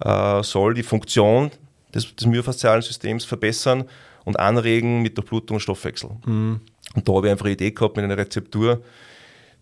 [0.00, 1.50] äh, soll die Funktion
[1.94, 3.84] des, des myofaszialen Systems verbessern
[4.24, 6.10] und anregen mit Durchblutung und Stoffwechsel.
[6.26, 6.60] Mhm.
[6.94, 8.82] Und da habe ich einfach eine Idee gehabt mit einer Rezeptur,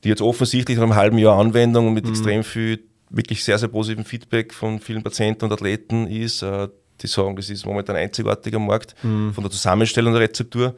[0.04, 2.10] die jetzt offensichtlich nach einem halben Jahr Anwendung und mit mhm.
[2.10, 6.42] extrem viel, wirklich sehr, sehr positivem Feedback von vielen Patienten und Athleten ist.
[6.42, 6.68] Äh,
[7.00, 9.32] die sagen, das ist momentan ein einzigartiger Markt mhm.
[9.32, 10.76] von der Zusammenstellung der Rezeptur.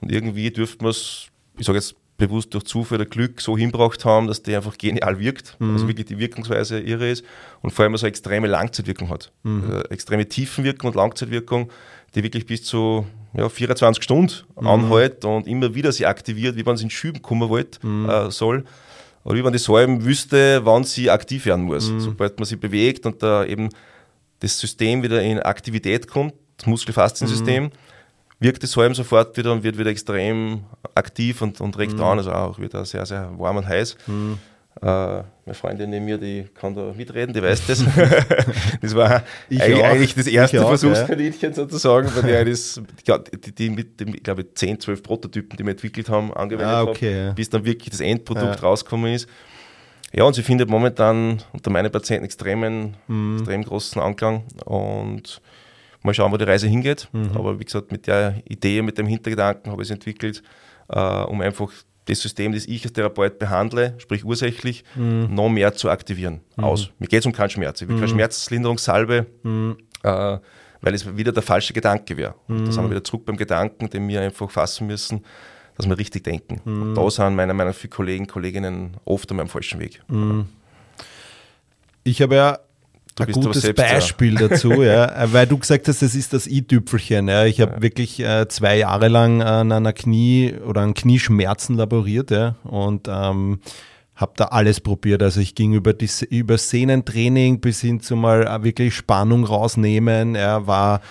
[0.00, 4.04] Und irgendwie dürften wir es, ich sage jetzt bewusst durch Zufall oder Glück so hinbracht
[4.04, 5.72] haben, dass die einfach genial wirkt, mhm.
[5.72, 7.24] also wirklich die Wirkungsweise irre ist
[7.62, 9.32] und vor allem so eine extreme Langzeitwirkung hat.
[9.42, 9.64] Mhm.
[9.64, 11.70] Also extreme Tiefenwirkung und Langzeitwirkung,
[12.14, 14.66] die wirklich bis zu ja, 24 Stunden mhm.
[14.66, 18.08] anhält und immer wieder sie aktiviert, wie man es in Schüben kommen wollte, mhm.
[18.08, 18.64] äh, soll.
[19.24, 21.90] Oder wie man die Salben wüsste, wann sie aktiv werden muss.
[21.90, 22.00] Mhm.
[22.00, 23.68] Sobald man sie bewegt und da eben
[24.40, 27.70] das System wieder in Aktivität kommt, das Muskelfasziensystem, mhm.
[28.40, 30.64] wirkt die Salben sofort wieder und wird wieder extrem
[30.94, 32.02] aktiv und, und regt mhm.
[32.02, 33.96] an, also auch wieder sehr, sehr warm und heiß.
[34.80, 37.84] Äh, meine Freundin neben mir, die kann da mitreden, die weiß das.
[38.80, 41.54] das war ich eigentlich, eigentlich das erste auch, Versuchskaninchen ja.
[41.54, 42.80] sozusagen, bei der das,
[43.44, 46.82] die, die mit dem, ich glaube, 10, 12 Prototypen, die wir entwickelt haben, angewendet ah,
[46.84, 47.32] okay, habe, ja.
[47.32, 48.60] bis dann wirklich das Endprodukt ja.
[48.62, 49.28] rausgekommen ist.
[50.14, 53.36] Ja, und sie findet momentan unter meinen Patienten extremen, mhm.
[53.36, 55.40] extrem großen Anklang und
[56.02, 57.08] mal schauen, wo die Reise hingeht.
[57.12, 57.30] Mhm.
[57.34, 60.42] Aber wie gesagt, mit der Idee, mit dem Hintergedanken habe ich es entwickelt,
[60.88, 61.70] äh, um einfach
[62.12, 65.28] das System, das ich als Therapeut behandle, sprich ursächlich, mhm.
[65.34, 66.40] noch mehr zu aktivieren.
[66.56, 66.64] Mhm.
[66.64, 66.90] Aus.
[66.98, 67.80] Mir geht es um keinen Schmerz.
[67.80, 68.12] Ich will keine mhm.
[68.12, 69.76] Schmerzlinderungssalbe, mhm.
[70.02, 70.38] äh,
[70.80, 72.34] weil es wieder der falsche Gedanke wäre.
[72.48, 72.66] Mhm.
[72.66, 75.24] Da sind wir wieder zurück beim Gedanken, den wir einfach fassen müssen,
[75.76, 76.60] dass wir richtig denken.
[76.64, 80.02] Und da sind meiner Meinung nach viele Kollegen, Kolleginnen oft an meinem falschen Weg.
[82.04, 82.58] Ich habe ja
[83.14, 87.28] Du ein gutes Beispiel dazu, ja, äh, weil du gesagt hast, das ist das i-Tüpfelchen.
[87.28, 87.44] Ja.
[87.44, 87.82] Ich habe ja.
[87.82, 93.60] wirklich äh, zwei Jahre lang an einer Knie oder an Knieschmerzen laboriert ja, und ähm,
[94.14, 95.22] habe da alles probiert.
[95.22, 100.34] Also ich ging über, die, über Sehnentraining bis hin zu mal äh, wirklich Spannung rausnehmen.
[100.34, 101.02] Er war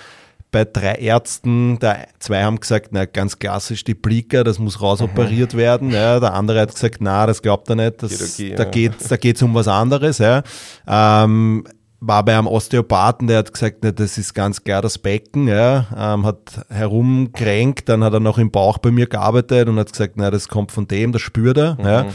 [0.52, 5.54] bei drei Ärzten, der, zwei haben gesagt, na ganz klassisch die Blicker, das muss rausoperiert
[5.54, 5.58] mhm.
[5.58, 5.92] werden.
[5.92, 9.18] Ja, der andere hat gesagt, na, das glaubt er nicht, das, Chirurgie, da ja.
[9.18, 10.18] geht es um was anderes.
[10.18, 10.44] Ja.
[10.88, 11.64] Ähm,
[12.04, 15.86] war bei einem Osteopathen, der hat gesagt, ne, das ist ganz klar das Becken, ja,
[15.96, 20.14] ähm, hat herumkränkt, dann hat er noch im Bauch bei mir gearbeitet und hat gesagt,
[20.16, 21.76] na, das kommt von dem, das spürt er.
[21.76, 21.86] Mhm.
[21.86, 22.06] Ja.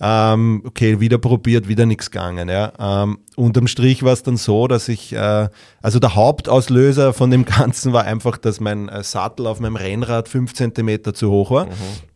[0.00, 2.48] Ähm, okay, wieder probiert, wieder nichts gegangen.
[2.48, 2.72] Ja.
[2.78, 5.48] Ähm, unterm Strich war es dann so, dass ich, äh,
[5.82, 10.28] also der Hauptauslöser von dem Ganzen war einfach, dass mein äh, Sattel auf meinem Rennrad
[10.28, 11.66] fünf Zentimeter zu hoch war.
[11.66, 11.70] Mhm.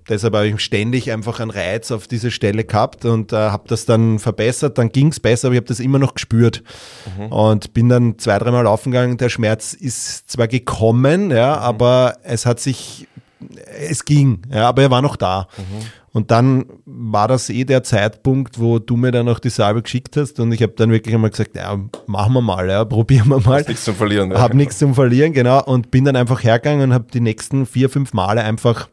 [0.08, 3.84] Deshalb habe ich ständig einfach einen Reiz auf diese Stelle gehabt und äh, habe das
[3.84, 4.78] dann verbessert.
[4.78, 6.62] Dann ging es besser, aber ich habe das immer noch gespürt.
[7.18, 7.26] Mhm.
[7.26, 9.18] Und bin dann zwei, dreimal laufen gegangen.
[9.18, 11.62] Der Schmerz ist zwar gekommen, ja, mhm.
[11.62, 13.06] aber es hat sich,
[13.78, 15.46] es ging, ja, aber er war noch da.
[15.58, 15.86] Mhm.
[16.12, 20.16] Und dann war das eh der Zeitpunkt, wo du mir dann noch die Salbe geschickt
[20.16, 23.40] hast und ich habe dann wirklich einmal gesagt, ja, machen wir mal, ja, probieren wir
[23.40, 23.60] mal.
[23.60, 24.30] Hast nichts zum Verlieren.
[24.30, 24.40] Ja.
[24.40, 25.62] Hab nichts zum Verlieren, genau.
[25.64, 28.88] Und bin dann einfach hergegangen und habe die nächsten vier, fünf Male einfach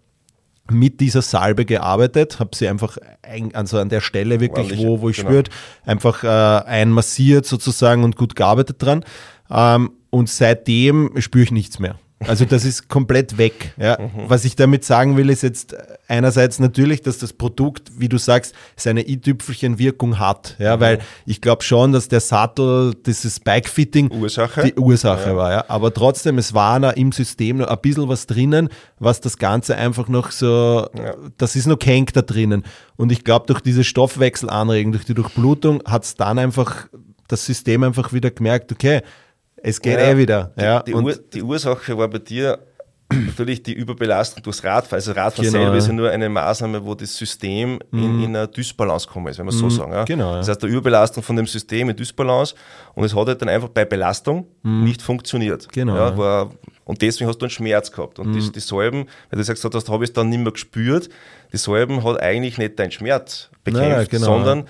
[0.70, 5.10] mit dieser Salbe gearbeitet, habe sie einfach ein, also an der Stelle wirklich, wo, wo
[5.10, 5.30] ich genau.
[5.30, 5.50] spürt,
[5.86, 9.06] einfach äh, einmassiert sozusagen und gut gearbeitet dran.
[9.50, 12.00] Ähm, und seitdem spüre ich nichts mehr.
[12.20, 13.74] Also das ist komplett weg.
[13.78, 14.00] Ja.
[14.00, 14.30] Mhm.
[14.30, 15.76] Was ich damit sagen will, ist jetzt
[16.08, 20.56] einerseits natürlich, dass das Produkt, wie du sagst, seine i-Tüpfelchen Wirkung hat.
[20.58, 20.82] Ja, mhm.
[20.82, 24.64] weil ich glaube schon, dass der Sattel, dieses Bike-Fitting Ursache?
[24.64, 25.36] die Ursache ja.
[25.36, 25.52] war.
[25.52, 25.66] Ja.
[25.68, 29.76] Aber trotzdem, es war da im System noch ein bisschen was drinnen, was das Ganze
[29.76, 31.16] einfach noch so, ja.
[31.38, 32.64] das ist noch Kenk da drinnen.
[32.96, 36.88] Und ich glaube, durch diese Stoffwechselanregung, durch die Durchblutung, hat es dann einfach
[37.28, 39.02] das System einfach wieder gemerkt, okay,
[39.68, 40.52] es geht ja, eh wieder.
[40.58, 40.84] Ja.
[40.84, 42.60] Die, die, Ur, die, Ursache war bei dir
[43.12, 44.98] natürlich die Überbelastung durchs Radfahren.
[44.98, 48.04] Also Radfahren genau, selber ist ja nur eine Maßnahme, wo das System mhm.
[48.04, 49.60] in, in eine Dysbalance kommen ist, wenn man mhm.
[49.60, 49.92] so sagen.
[49.92, 50.04] Ja.
[50.04, 52.54] Genau, das heißt, die Überbelastung von dem System in Dysbalance
[52.94, 54.84] und es hat halt dann einfach bei Belastung mhm.
[54.84, 55.68] nicht funktioniert.
[55.72, 56.16] Genau.
[56.16, 56.52] War,
[56.84, 58.20] und deswegen hast du einen Schmerz gehabt.
[58.20, 58.52] Und die, mhm.
[58.52, 61.10] die Salben, weil du sagst, das habe ich dann nicht mehr gespürt,
[61.52, 64.66] die Salben hat eigentlich nicht deinen Schmerz bekämpft, Nein, genau, sondern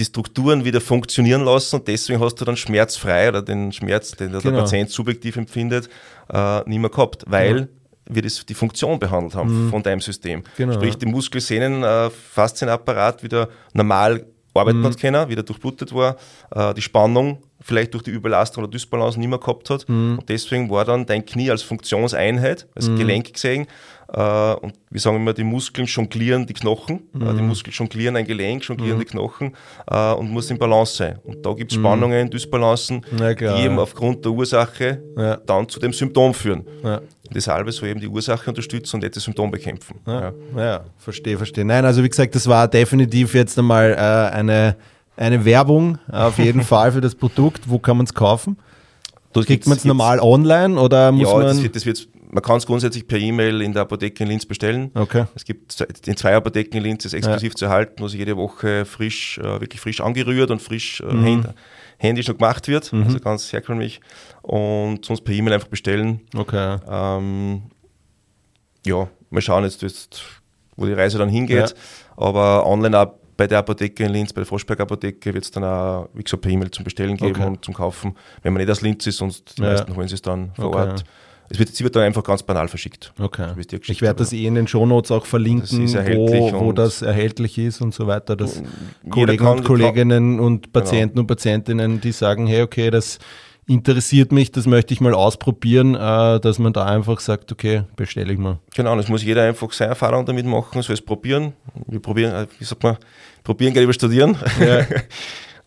[0.00, 4.32] die Strukturen wieder funktionieren lassen und deswegen hast du dann schmerzfrei oder den Schmerz, den
[4.32, 4.54] der, genau.
[4.54, 5.88] der Patient subjektiv empfindet,
[6.32, 7.66] äh, nicht mehr gehabt, weil ja.
[8.06, 9.70] wir das, die Funktion behandelt haben mhm.
[9.70, 10.42] von deinem System.
[10.56, 10.72] Genau.
[10.72, 14.86] Sprich, die Muskelsehnen, äh, Faszienapparat wieder normal arbeiten mhm.
[14.86, 16.16] hat können, wieder durchblutet war,
[16.50, 19.88] äh, die Spannung vielleicht durch die Überlastung oder Dysbalance nicht mehr gehabt hat.
[19.88, 20.18] Mhm.
[20.18, 22.96] Und deswegen war dann dein Knie als Funktionseinheit, als mhm.
[22.96, 23.66] Gelenk gesehen,
[24.12, 27.22] und wir sagen immer, die Muskeln jonglieren die Knochen, mhm.
[27.22, 29.00] äh, die Muskeln jonglieren ein Gelenk, jonglieren mhm.
[29.00, 29.54] die Knochen
[29.88, 31.18] äh, und muss in Balance sein.
[31.22, 31.82] Und da gibt es mhm.
[31.82, 33.82] Spannungen, Dysbalancen, ja, die eben ja.
[33.82, 35.36] aufgrund der Ursache ja.
[35.36, 36.64] dann zu dem Symptom führen.
[37.32, 40.00] Deshalb soll eben die Ursache unterstützen und nicht das Symptom bekämpfen.
[40.06, 40.84] Ja, ja.
[40.98, 41.64] verstehe, verstehe.
[41.64, 44.76] Nein, also wie gesagt, das war definitiv jetzt einmal äh, eine,
[45.16, 47.70] eine Werbung auf jeden Fall für das Produkt.
[47.70, 48.56] Wo kann man es kaufen?
[49.32, 51.46] Das Kriegt man es normal online oder muss ja, man?
[51.46, 54.46] Das wird, das wird man kann es grundsätzlich per E-Mail in der Apotheke in Linz
[54.46, 54.90] bestellen.
[54.94, 55.24] Okay.
[55.34, 57.56] Es gibt in zwei Apotheken in Linz ist exklusiv ja.
[57.56, 61.44] zu erhalten, wo sie jede Woche frisch, äh, wirklich frisch angerührt und frisch äh, mhm.
[61.98, 62.92] händisch noch gemacht wird.
[62.92, 63.02] Mhm.
[63.04, 64.00] Also ganz herkömmlich.
[64.42, 66.20] Und sonst per E-Mail einfach bestellen.
[66.34, 66.78] Okay.
[66.88, 67.62] Ähm,
[68.86, 70.22] ja, wir schauen jetzt, jetzt,
[70.76, 71.70] wo die Reise dann hingeht.
[71.70, 71.76] Ja.
[72.16, 75.64] Aber online auch bei der Apotheke in Linz, bei der Froschberg Apotheke, wird es dann
[75.64, 77.46] auch, wie gesagt, per E-Mail zum Bestellen geben okay.
[77.46, 78.14] und zum Kaufen.
[78.42, 79.70] Wenn man nicht aus Linz ist, sonst die ja.
[79.70, 80.90] meisten holen sie es dann vor okay.
[80.90, 81.04] Ort
[81.52, 83.12] es wird, sie wird dann einfach ganz banal verschickt.
[83.18, 83.48] Okay.
[83.48, 87.58] So geschickt Ich werde das eh in den Shownotes auch verlinken, wo, wo das erhältlich
[87.58, 88.36] ist und so weiter.
[88.36, 88.62] Dass
[89.10, 90.46] Kollegen kann- und Kolleginnen Genau.
[90.46, 93.18] und Patienten und Patientinnen, die sagen, hey, okay, das
[93.66, 98.32] interessiert mich, das möchte ich mal ausprobieren, äh, dass man da einfach sagt, okay, bestelle
[98.32, 98.58] ich mal.
[98.74, 101.52] Genau, das muss jeder einfach seine Erfahrung damit machen, soll es probieren.
[101.86, 102.96] Wir probieren, äh, wie sagt man,
[103.44, 104.36] probieren geht über studieren.
[104.60, 104.86] Ja.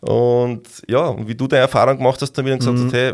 [0.00, 2.84] und ja, und wie du deine Erfahrung gemacht hast damit und gesagt Mhm.
[2.86, 3.12] hast, hey,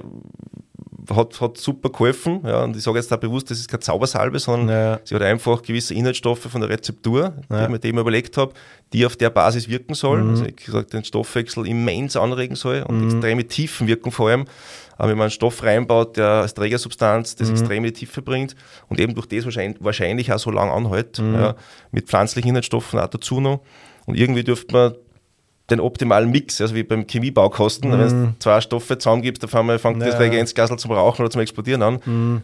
[1.14, 2.40] hat, hat super geholfen.
[2.44, 5.00] Ja, und ich sage jetzt da bewusst, das ist keine Zaubersalbe, sondern Ja.
[5.04, 7.62] sie hat einfach gewisse Inhaltsstoffe von der Rezeptur, die Ja.
[7.64, 8.52] ich mir dem überlegt habe,
[8.92, 10.24] die auf der Basis wirken sollen.
[10.24, 10.30] Mhm.
[10.30, 14.44] Also ich gesagt, den Stoffwechsel immens anregen soll und extreme Tiefen wirken vor allem.
[14.98, 17.38] Aber wenn man einen Stoff reinbaut, der als Trägersubstanz Mhm.
[17.38, 18.54] das extrem in die Tiefe bringt
[18.88, 21.34] und eben durch das wahrscheinlich, wahrscheinlich auch so lang anhält, Mhm.
[21.34, 21.54] ja,
[21.90, 23.60] mit pflanzlichen Inhaltsstoffen auch dazu noch.
[24.06, 24.94] Und irgendwie dürfte man
[25.70, 30.02] den optimalen Mix, also wie beim Chemiebaukosten, wenn du zwei Stoffe zusammengibst, auf einmal fängt
[30.02, 30.18] das Ja.
[30.18, 31.96] Reagenzgasel zum Rauchen oder zum Explodieren an.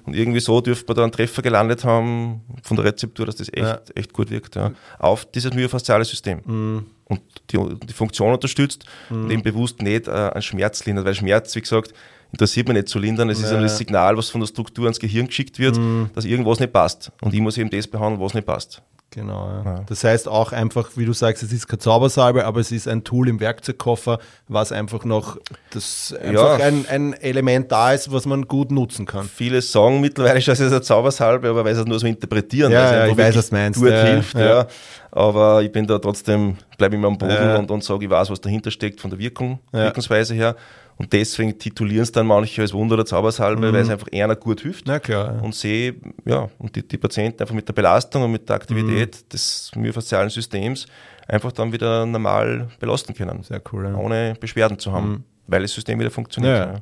[0.04, 3.48] Und irgendwie so dürfte man da einen Treffer gelandet haben von der Rezeptur, dass das
[3.48, 3.80] echt, Ja.
[3.94, 4.54] echt gut wirkt.
[4.56, 4.72] Ja.
[4.98, 6.84] Auf dieses myofasziale System.
[7.08, 11.54] Und die, die Funktion unterstützt und eben bewusst nicht äh, einen Schmerz lindert, weil Schmerz,
[11.54, 11.92] wie gesagt,
[12.32, 13.30] interessiert mich nicht zu lindern.
[13.30, 13.56] Es ist Ja.
[13.56, 15.78] ja das Signal, was von der Struktur ans Gehirn geschickt wird,
[16.14, 17.12] dass irgendwas nicht passt.
[17.22, 18.82] Und ich muss eben das behandeln, was nicht passt.
[19.10, 19.48] Genau.
[19.48, 19.62] Ja.
[19.64, 19.80] Ja.
[19.86, 23.02] Das heißt auch einfach, wie du sagst, es ist keine Zaubersalbe, aber es ist ein
[23.02, 25.38] Tool im Werkzeugkoffer, was einfach noch
[25.70, 26.66] das einfach Ja.
[26.66, 29.26] ein, ein Element da ist, was man gut nutzen kann.
[29.26, 32.72] Viele sagen mittlerweile schon, es ist eine Zaubersalbe, aber weil sie es nur so interpretieren.
[32.72, 33.80] Ja, einfach ich weiß, was du meinst.
[33.80, 34.66] Gut hilft, ja.
[35.12, 38.40] Aber ich bin da trotzdem, bleibe immer am Boden und, und sage, ich weiß, was
[38.40, 39.60] dahinter steckt von der Wirkung.
[39.72, 40.56] Wirkungsweise her.
[40.98, 44.62] Und deswegen titulieren es dann manche als Wunder oder Zaubersalbe, weil es einfach eher gut
[44.62, 44.86] hilft.
[44.86, 44.92] Mhm.
[44.92, 45.34] Na klar.
[45.34, 45.40] Ja.
[45.42, 49.14] Und sehe, ja, und die, die Patienten einfach mit der Belastung und mit der Aktivität
[49.16, 49.28] Mhm.
[49.30, 50.86] des myofaszialen Systems
[51.28, 53.42] einfach dann wieder normal belasten können.
[53.42, 53.84] Sehr cool.
[53.84, 53.94] Ja.
[53.96, 56.56] Ohne Beschwerden zu haben, weil das System wieder funktioniert.
[56.56, 56.74] Ja.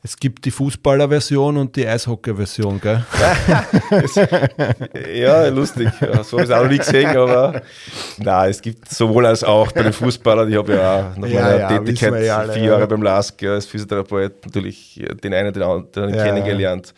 [0.00, 3.04] Es gibt die Fußballer-Version und die Eishockey-Version, gell?
[5.12, 5.88] Ja, lustig.
[6.00, 7.62] Ja, so habe ich es auch noch nie gesehen, aber
[8.18, 10.50] nein, es gibt sowohl als auch bei den Fußballern.
[10.50, 12.68] Ich habe ja auch nach Ja, meiner ja, Tätigkeit alle, vier ja.
[12.68, 16.94] Jahre beim LASK als Physiotherapeut natürlich den einen den anderen kennengelernt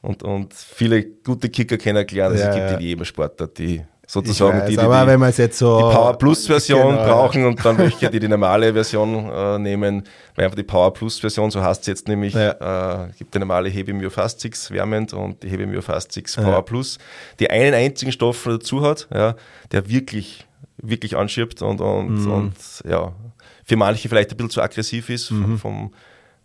[0.00, 2.34] und, und viele gute Kicker kennengelernt.
[2.34, 5.32] Also es gibt in jedem Sportart die sozusagen weiß, die, die, aber die, wenn man
[5.36, 5.76] jetzt so.
[5.76, 7.06] die Power Plus Version Genau, ja.
[7.12, 10.02] brauchen und dann welche, die die normale Version äh, nehmen,
[10.34, 13.04] weil einfach die Power Plus Version, so heißt es jetzt nämlich, Ja.
[13.04, 16.42] äh, gibt die normale Hebe Myofascics wärmend und die Hebe Myofascics Ja.
[16.44, 16.96] Power Plus,
[17.38, 19.34] die einen einzigen Stoff dazu hat, ja,
[19.72, 20.46] der wirklich,
[20.78, 22.32] wirklich anschiebt und, und, Mhm.
[22.32, 22.54] und
[22.88, 23.12] ja,
[23.64, 25.58] für manche vielleicht ein bisschen zu aggressiv ist, Mhm.
[25.58, 25.92] vom,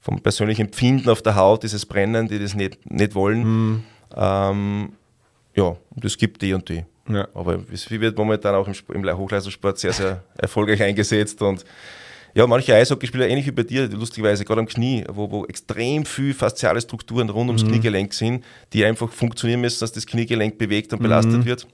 [0.01, 3.43] vom persönlichen Empfinden auf der Haut, dieses Brennen, die das nicht, nicht wollen.
[3.71, 3.83] Mhm.
[4.17, 4.89] Ähm,
[5.55, 6.83] ja, das gibt die und die.
[7.09, 7.27] Ja.
[7.33, 11.65] Aber es wird momentan auch im, im Hochleistungssport sehr, sehr erfolgreich eingesetzt und
[12.35, 16.33] ja, manche Eishockeyspieler, ähnlich wie bei dir, lustigerweise gerade am Knie, wo, wo extrem viel
[16.33, 20.99] fasziale Strukturen rund ums Kniegelenk sind, die einfach funktionieren müssen, dass das Kniegelenk bewegt und
[21.03, 21.67] belastet wird.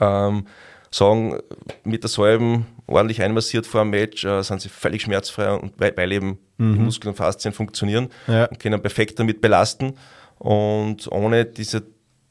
[0.00, 0.46] Ähm,
[0.90, 1.38] sagen,
[1.82, 5.94] mit der Salben ordentlich einmassiert vor einem Match, äh, sind sie völlig schmerzfrei und weil,
[5.96, 8.44] weil eben die Muskeln und Faszien funktionieren Ja.
[8.46, 9.94] und können perfekt damit belasten
[10.38, 11.82] und ohne diese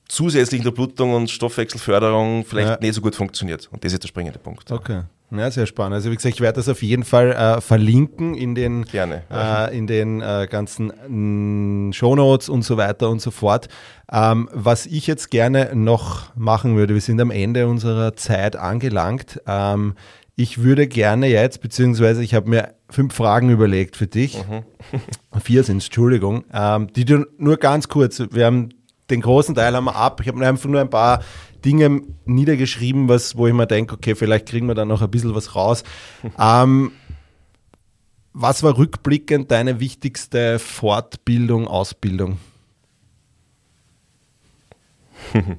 [0.08, 2.78] zusätzliche Unterblutung und Stoffwechselförderung vielleicht Ja.
[2.80, 3.70] nicht so gut funktioniert.
[3.72, 4.72] Und das ist der springende Punkt.
[4.72, 5.02] Okay.
[5.36, 5.96] Ja, sehr spannend.
[5.96, 9.24] Also wie gesagt, ich werde das auf jeden Fall äh, verlinken in den, Gerne.
[9.32, 10.94] äh, in den äh, ganzen
[11.88, 13.68] mh, Shownotes und so weiter und so fort.
[14.12, 19.42] Ähm, was ich jetzt gerne noch machen würde, wir sind am Ende unserer Zeit angelangt.
[19.48, 19.96] Ähm,
[20.36, 24.38] ich würde gerne jetzt, beziehungsweise ich habe mir fünf Fragen überlegt für dich.
[25.42, 26.44] Vier sind Entschuldigung.
[26.54, 28.70] Ähm, die du nur ganz kurz, wir haben
[29.10, 30.22] den großen Teil haben wir ab.
[30.22, 31.22] Ich habe mir einfach nur ein paar
[31.64, 35.36] Dinge niedergeschrieben, was, wo ich mir denke, okay, vielleicht kriegen wir da noch ein bisschen
[35.36, 35.84] was raus.
[36.40, 36.92] ähm,
[38.34, 42.38] was war rückblickend deine wichtigste Fortbildung, Ausbildung?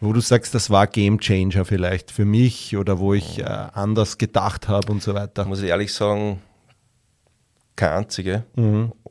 [0.00, 4.18] wo du sagst, das war Game Changer vielleicht für mich oder wo ich äh, anders
[4.18, 5.44] gedacht habe und so weiter.
[5.44, 6.40] muss ich ehrlich sagen,
[7.78, 8.44] keine einzige.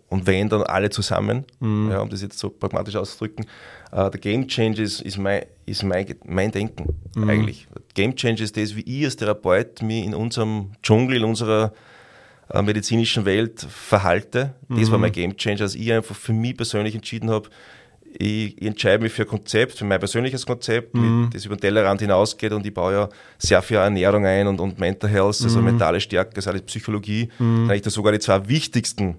[0.10, 1.46] Und wenn, dann alle zusammen,
[1.90, 3.46] ja, um das jetzt so pragmatisch auszudrücken.
[3.92, 6.96] Äh, der Game Changer ist, ist, mein, ist mein, mein Denken
[7.28, 7.68] eigentlich.
[7.94, 11.74] Game Changer ist das, wie ich als Therapeut mich in unserem Dschungel, in unserer
[12.50, 14.54] äh, medizinischen Welt verhalte.
[14.70, 17.50] Das war mein Game Changer, als ich einfach für mich persönlich entschieden habe,
[18.20, 21.62] ich, ich entscheide mich für ein Konzept, für mein persönliches Konzept, mit, das über den
[21.62, 25.62] Tellerrand hinausgeht und ich baue ja sehr viel Ernährung ein und, und Mental Health, also
[25.62, 27.30] mentale Stärke, also alles Psychologie.
[27.38, 27.70] Mhm.
[27.70, 29.18] Eigentlich das sogar die zwei wichtigsten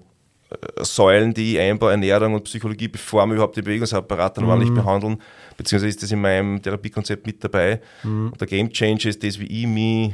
[0.49, 4.73] äh, Säulen, die ich einbaue, Ernährung und Psychologie, bevor wir überhaupt den Bewegungsapparat dann ordentlich
[4.73, 5.21] behandeln,
[5.55, 7.79] beziehungsweise ist das in meinem Therapiekonzept mit dabei.
[8.03, 10.13] Und der Game Changer ist das, wie ich mich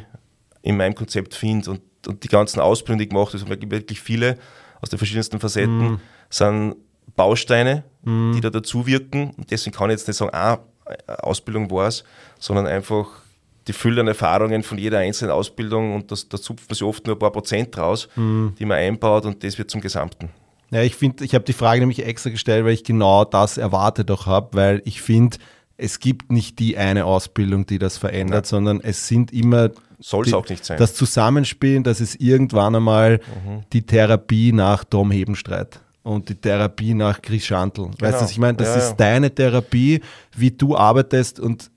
[0.62, 3.72] in meinem Konzept finde und, und die ganzen Ausbildungen, die ich gemacht habe, es gibt
[3.72, 4.38] wirklich viele
[4.80, 6.76] aus den verschiedensten Facetten, sind
[7.16, 8.34] Bausteine mhm.
[8.36, 9.32] die da dazu wirken.
[9.38, 10.60] Und deswegen kann ich jetzt nicht sagen, ah,
[11.08, 12.04] Ausbildung war es,
[12.40, 13.08] sondern einfach
[13.68, 17.08] die Fülle an Erfahrungen von jeder einzelnen Ausbildung und das, da zupft man sich oft
[17.08, 18.54] nur ein paar Prozent raus, mhm.
[18.60, 20.30] die man einbaut und das wird zum Gesamten.
[20.72, 24.12] Ja, ich finde, ich habe die Frage nämlich extra gestellt, weil ich genau das erwartet
[24.12, 25.38] auch habe, weil ich finde,
[25.78, 28.50] es gibt nicht die eine Ausbildung, die das verändert, ja.
[28.50, 30.78] sondern es sind immer soll es auch nicht sein.
[30.78, 33.64] Das Zusammenspielen, das ist irgendwann einmal mhm.
[33.74, 37.86] die Therapie nach Tom Hebenstreit und die Therapie nach Chris Schandl.
[37.86, 37.96] Genau.
[38.00, 38.96] Weißt du, ich meine, das ja, ist ja.
[38.96, 40.02] deine Therapie,
[40.38, 41.72] wie du arbeitest und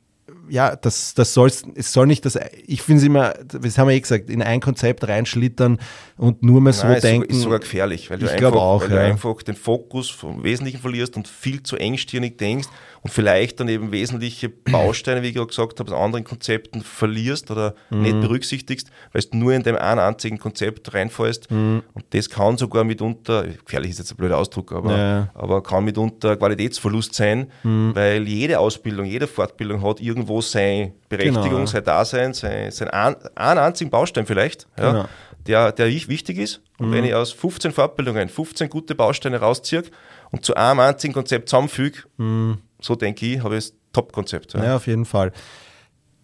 [0.51, 3.95] ja, das, das soll es soll nicht das, ich finde es immer, das haben wir
[3.95, 5.79] eh gesagt, in ein Konzept reinschlittern
[6.17, 7.31] und nur mehr so Nein, denken.
[7.31, 8.97] Ist sogar gefährlich, weil, du, einfach, auch, weil ja.
[8.97, 12.69] du einfach den Fokus vom Wesentlichen verlierst und viel zu engstirnig denkst
[13.03, 17.51] und vielleicht dann eben wesentliche Bausteine, wie ich gerade gesagt habe, aus anderen Konzepten verlierst
[17.51, 18.03] oder mhm.
[18.03, 21.51] nicht berücksichtigst, weil du nur in dem einen einzigen Konzept reinfallst.
[21.51, 21.83] Mhm.
[21.95, 25.29] Und das kann sogar mitunter, gefährlich ist jetzt ein blöder Ausdruck, aber, ja.
[25.35, 27.95] aber kann mitunter Qualitätsverlust sein, mhm.
[27.95, 31.67] weil jede Ausbildung, jede Fortbildung hat irgendwo seine Berechtigung, genau.
[31.67, 34.67] sein Dasein, sein, sein ein, einen einzigen Baustein vielleicht.
[34.79, 34.93] Ja.
[34.93, 35.09] Genau
[35.47, 36.61] der, der wichtig ist.
[36.79, 36.93] Und mhm.
[36.93, 39.83] wenn ich aus 15 Fortbildungen 15 gute Bausteine rausziehe
[40.31, 44.55] und zu einem einzigen Konzept zusammenfüge, mhm so denke ich, habe ich das Top-Konzept.
[44.55, 44.65] Ja.
[44.65, 45.33] ja, auf jeden Fall.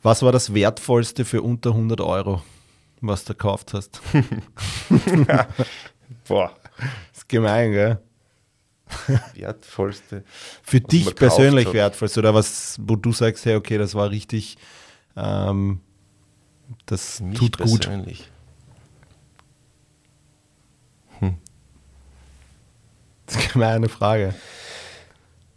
[0.03, 2.43] Was war das Wertvollste für unter 100 Euro,
[3.01, 4.01] was du gekauft hast?
[6.29, 6.53] Boah.
[6.77, 8.01] Das ist gemein, gell?
[9.35, 10.25] Wertvollste.
[10.63, 14.57] Für dich persönlich wertvollste oder was, wo du sagst, hey, okay, das war richtig,
[15.17, 15.81] ähm,
[16.87, 17.83] das Mich tut gut.
[17.83, 18.31] Persönlich.
[21.21, 21.37] Hm.
[23.27, 24.35] Das ist eine Frage.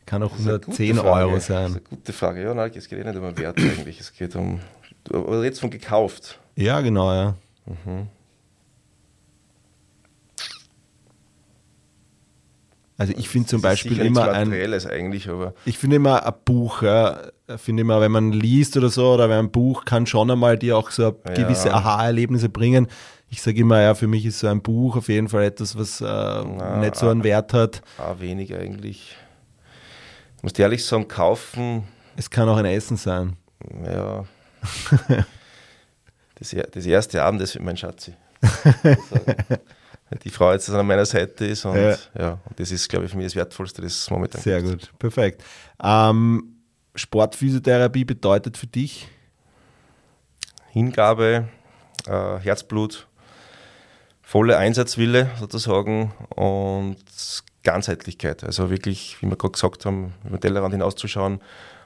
[0.08, 1.64] Kann auch 110 Euro sein.
[1.64, 2.42] Das ist eine gute Frage.
[2.42, 4.00] Ja, nein, es geht eh nicht um den Wert eigentlich.
[4.00, 4.62] Es geht um.
[5.04, 6.40] Du redest von gekauft.
[6.56, 7.36] Ja, genau, ja.
[7.66, 8.08] Mhm.
[12.98, 17.20] Also ich finde zum Beispiel immer ein eigentlich, aber ich finde immer ein Buch, ja,
[17.58, 20.78] finde immer, wenn man liest oder so oder wenn ein Buch kann schon einmal dir
[20.78, 21.76] auch so gewisse ja.
[21.76, 22.88] Aha-Erlebnisse bringen.
[23.30, 26.02] Ich sage immer, ja, für mich ist so ein Buch auf jeden Fall etwas, was
[26.02, 27.82] äh, Na, nicht so einen Wert hat.
[27.98, 29.16] Ah, wenig eigentlich.
[30.38, 31.84] Ich muss ehrlich sagen, kaufen.
[32.16, 33.36] Es kann auch ein Essen sein.
[33.86, 34.26] Ja.
[36.36, 38.14] das, das erste Abendessen mit meinem Schatzi.
[40.24, 43.12] die Frau jetzt an meiner Seite ist und ja, ja und das ist, glaube ich,
[43.12, 44.92] für mich das Wertvollste, das es momentan Sehr gibt.
[44.92, 45.44] gut, perfekt.
[45.82, 46.56] Ähm,
[46.96, 49.08] Sportphysiotherapie bedeutet für dich?
[50.70, 51.48] Hingabe,
[52.08, 53.08] äh, Herzblut,
[54.22, 56.98] volle Einsatzwille sozusagen und
[57.64, 58.44] Ganzheitlichkeit.
[58.44, 61.42] Also wirklich, wie wir gerade gesagt haben, über den Tellerrand hinauszuschauen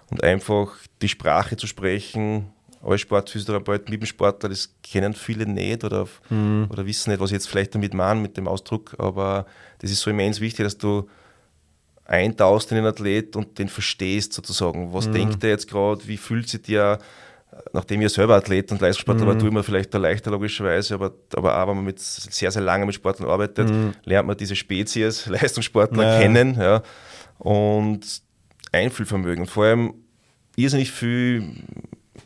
[0.10, 2.48] und einfach die Sprache zu sprechen.
[2.84, 6.68] Als Sportphysiotherapeut mit dem Sportler, das kennen viele nicht oder, mhm.
[6.70, 9.46] oder wissen nicht, was ich jetzt vielleicht damit meine mit dem Ausdruck, aber
[9.80, 11.08] das ist so immens wichtig, dass du
[12.06, 14.94] eintauchst in den Athlet und den verstehst sozusagen.
[14.94, 15.14] Was mhm.
[15.14, 17.00] denkt er jetzt gerade, wie fühlt sich der,
[17.74, 19.30] nachdem ich selber Athlet und Leistungssportler mhm.
[19.30, 22.52] war, tue ich mir vielleicht da leichter logischerweise, aber, aber auch wenn man mit sehr,
[22.52, 23.94] sehr lange mit Sportlern arbeitet, mhm.
[24.04, 26.22] lernt man diese Spezies Leistungssportler naja.
[26.22, 26.82] kennen ja,
[27.40, 28.22] und
[28.72, 29.44] Einfühlvermögen.
[29.44, 29.94] Und vor allem
[30.56, 31.44] irrsinnig viel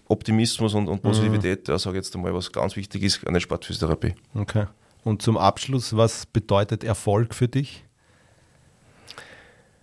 [0.08, 1.74] Optimismus und, und Positivität, mhm.
[1.74, 4.16] ja, sage ich jetzt einmal, was ganz wichtig ist an der Sportphysiotherapie.
[4.36, 4.66] Okay.
[5.04, 7.84] Und zum Abschluss, was bedeutet Erfolg für dich?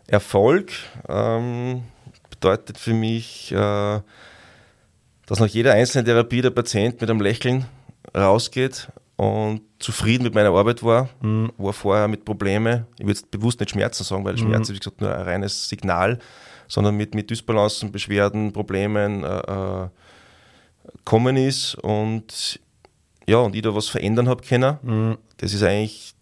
[0.09, 0.73] Erfolg
[1.09, 1.83] ähm,
[2.29, 4.01] bedeutet für mich, äh,
[5.33, 7.65] dass nach jeder einzelnen Therapie der Patient mit einem Lächeln
[8.15, 11.51] rausgeht und zufrieden mit meiner Arbeit war, mhm.
[11.57, 14.77] war vorher mit Problemen, ich würde jetzt bewusst nicht Schmerzen sagen, weil Schmerzen, mhm.
[14.77, 16.19] wie gesagt, nur ein reines Signal,
[16.69, 19.89] sondern mit, mit Dysbalancen, Beschwerden, Problemen äh, äh,
[21.07, 22.61] kommen ist und
[23.27, 24.77] ja, und ich da was verändern habe können.
[24.83, 25.17] Mhm.
[25.39, 26.13] Das ist eigentlich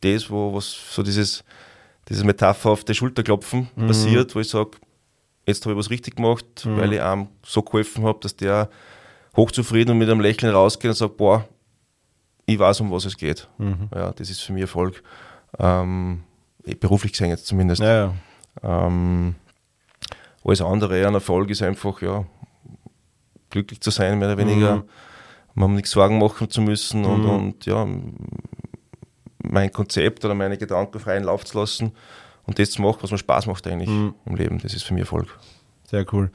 [0.00, 1.44] das, wo was so dieses,
[2.08, 3.88] dieses Metapher auf der Schulterklopfen mhm.
[3.88, 4.70] passiert, wo ich sage,
[5.46, 6.78] jetzt habe ich was richtig gemacht, mhm.
[6.78, 8.68] weil ich ihm so geholfen habe, dass der
[9.36, 11.46] hochzufrieden und mit einem Lächeln rausgeht und sagt, boah,
[12.46, 13.48] ich weiß, um was es geht.
[13.58, 13.88] Mhm.
[13.94, 15.02] Ja, das ist für mich Erfolg.
[15.58, 16.24] Ähm,
[16.64, 17.80] eh, beruflich gesehen jetzt zumindest.
[17.80, 18.12] Ja,
[18.62, 18.86] ja.
[18.86, 19.34] Ähm,
[20.44, 22.24] alles andere ein Erfolg ist einfach, ja,
[23.50, 24.76] glücklich zu sein, mehr oder weniger.
[24.76, 24.84] Mhm.
[25.54, 27.06] Man nichts Sorgen machen zu müssen mhm.
[27.06, 27.86] und, und ja,
[29.42, 31.92] mein Konzept oder meine Gedanken freien Lauf zu lassen
[32.46, 34.14] und das zu machen, was mir Spaß macht eigentlich mhm.
[34.26, 34.58] im Leben.
[34.58, 35.38] Das ist für mich Erfolg.
[35.88, 36.30] Sehr cool.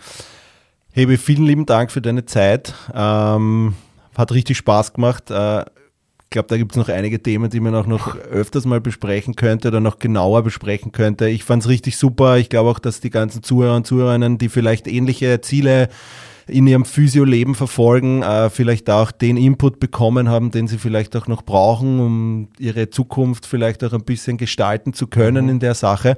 [0.92, 2.74] Hebe, vielen lieben Dank für deine Zeit.
[2.94, 3.76] Ähm,
[4.16, 5.30] hat richtig Spaß gemacht.
[5.30, 8.80] Äh, ich glaube, da gibt es noch einige Themen, die man auch noch öfters mal
[8.80, 11.28] besprechen könnte oder noch genauer besprechen könnte.
[11.28, 12.38] Ich fand es richtig super.
[12.38, 15.90] Ich glaube auch, dass die ganzen Zuhörer und Zuhörerinnen, die vielleicht ähnliche Ziele
[16.50, 21.28] in ihrem Physioleben verfolgen, äh, vielleicht auch den Input bekommen haben, den sie vielleicht auch
[21.28, 25.52] noch brauchen, um ihre Zukunft vielleicht auch ein bisschen gestalten zu können mhm.
[25.52, 26.18] in der Sache.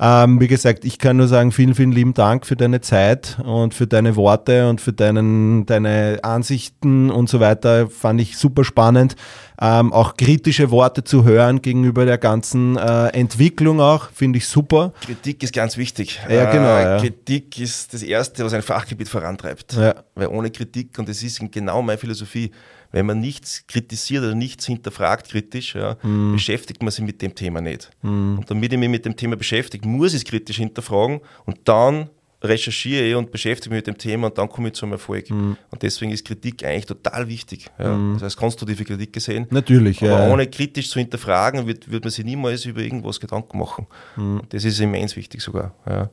[0.00, 3.74] Ähm, wie gesagt, ich kann nur sagen, vielen, vielen lieben Dank für deine Zeit und
[3.74, 7.88] für deine Worte und für deinen, deine Ansichten und so weiter.
[7.88, 9.16] Fand ich super spannend
[9.62, 14.92] ähm, auch kritische Worte zu hören gegenüber der ganzen äh, Entwicklung auch, finde ich super.
[15.00, 16.20] Kritik ist ganz wichtig.
[16.28, 16.76] Ja, genau.
[16.76, 16.98] Äh, ja.
[16.98, 19.74] Kritik ist das Erste, was ein Fachgebiet vorantreibt.
[19.74, 19.94] Ja.
[20.16, 22.50] Weil ohne Kritik, und das ist genau meine Philosophie,
[22.90, 26.32] wenn man nichts kritisiert oder nichts hinterfragt kritisch, ja, mm.
[26.32, 27.88] beschäftigt man sich mit dem Thema nicht.
[28.02, 28.38] Mm.
[28.38, 32.10] Und damit ich mich mit dem Thema beschäftige, muss ich es kritisch hinterfragen und dann
[32.42, 35.30] recherchiere ich und beschäftige mich mit dem Thema und dann komme ich zum Erfolg.
[35.30, 35.56] Mhm.
[35.70, 37.70] Und deswegen ist Kritik eigentlich total wichtig.
[37.78, 37.94] Ja.
[37.94, 38.14] Mhm.
[38.14, 39.46] Das heißt, konstruktive Kritik gesehen.
[39.50, 40.32] Natürlich, Aber ja.
[40.32, 43.86] ohne kritisch zu hinterfragen, wird, wird man sich niemals über irgendwas Gedanken machen.
[44.16, 44.42] Mhm.
[44.48, 45.74] Das ist immens wichtig sogar.
[45.86, 46.10] Ja.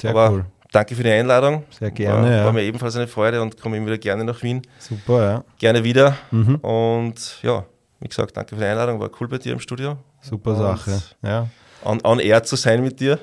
[0.00, 0.44] Sehr Aber cool.
[0.72, 1.64] Danke für die Einladung.
[1.70, 2.28] Sehr gerne.
[2.28, 2.44] War, ja.
[2.44, 4.62] war mir ebenfalls eine Freude und komme immer wieder gerne nach Wien.
[4.78, 5.44] Super, ja.
[5.58, 6.16] Gerne wieder.
[6.30, 6.56] Mhm.
[6.56, 7.66] Und ja,
[7.98, 9.00] wie gesagt, danke für die Einladung.
[9.00, 9.96] War cool bei dir im Studio.
[10.20, 11.02] Super und Sache.
[11.22, 11.48] Ja
[11.84, 13.18] on, on air zu sein mit dir.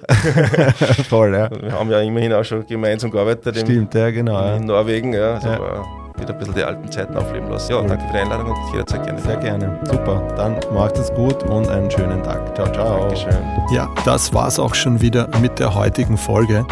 [1.10, 1.50] Voll, ja.
[1.52, 3.58] Wir haben ja immerhin auch schon gemeinsam gearbeitet.
[3.58, 4.56] Stimmt, ja, genau.
[4.56, 5.36] In Norwegen, ja.
[5.36, 5.86] Also ja.
[6.18, 7.72] wieder ein bisschen die alten Zeiten aufleben lassen.
[7.72, 7.88] Ja, cool.
[7.88, 9.22] danke für die Einladung und jederzeit gerne.
[9.22, 9.80] Sehr gerne.
[9.86, 10.28] Super.
[10.36, 12.56] Dann macht es gut und einen schönen Tag.
[12.56, 13.00] Ciao, ciao.
[13.02, 13.36] Dankeschön.
[13.72, 16.66] Ja, das war's auch schon wieder mit der heutigen Folge.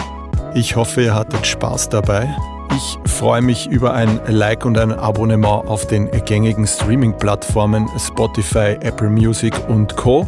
[0.53, 2.33] Ich hoffe, ihr hattet Spaß dabei.
[2.75, 9.09] Ich freue mich über ein Like und ein Abonnement auf den gängigen Streaming-Plattformen Spotify, Apple
[9.09, 10.27] Music und Co.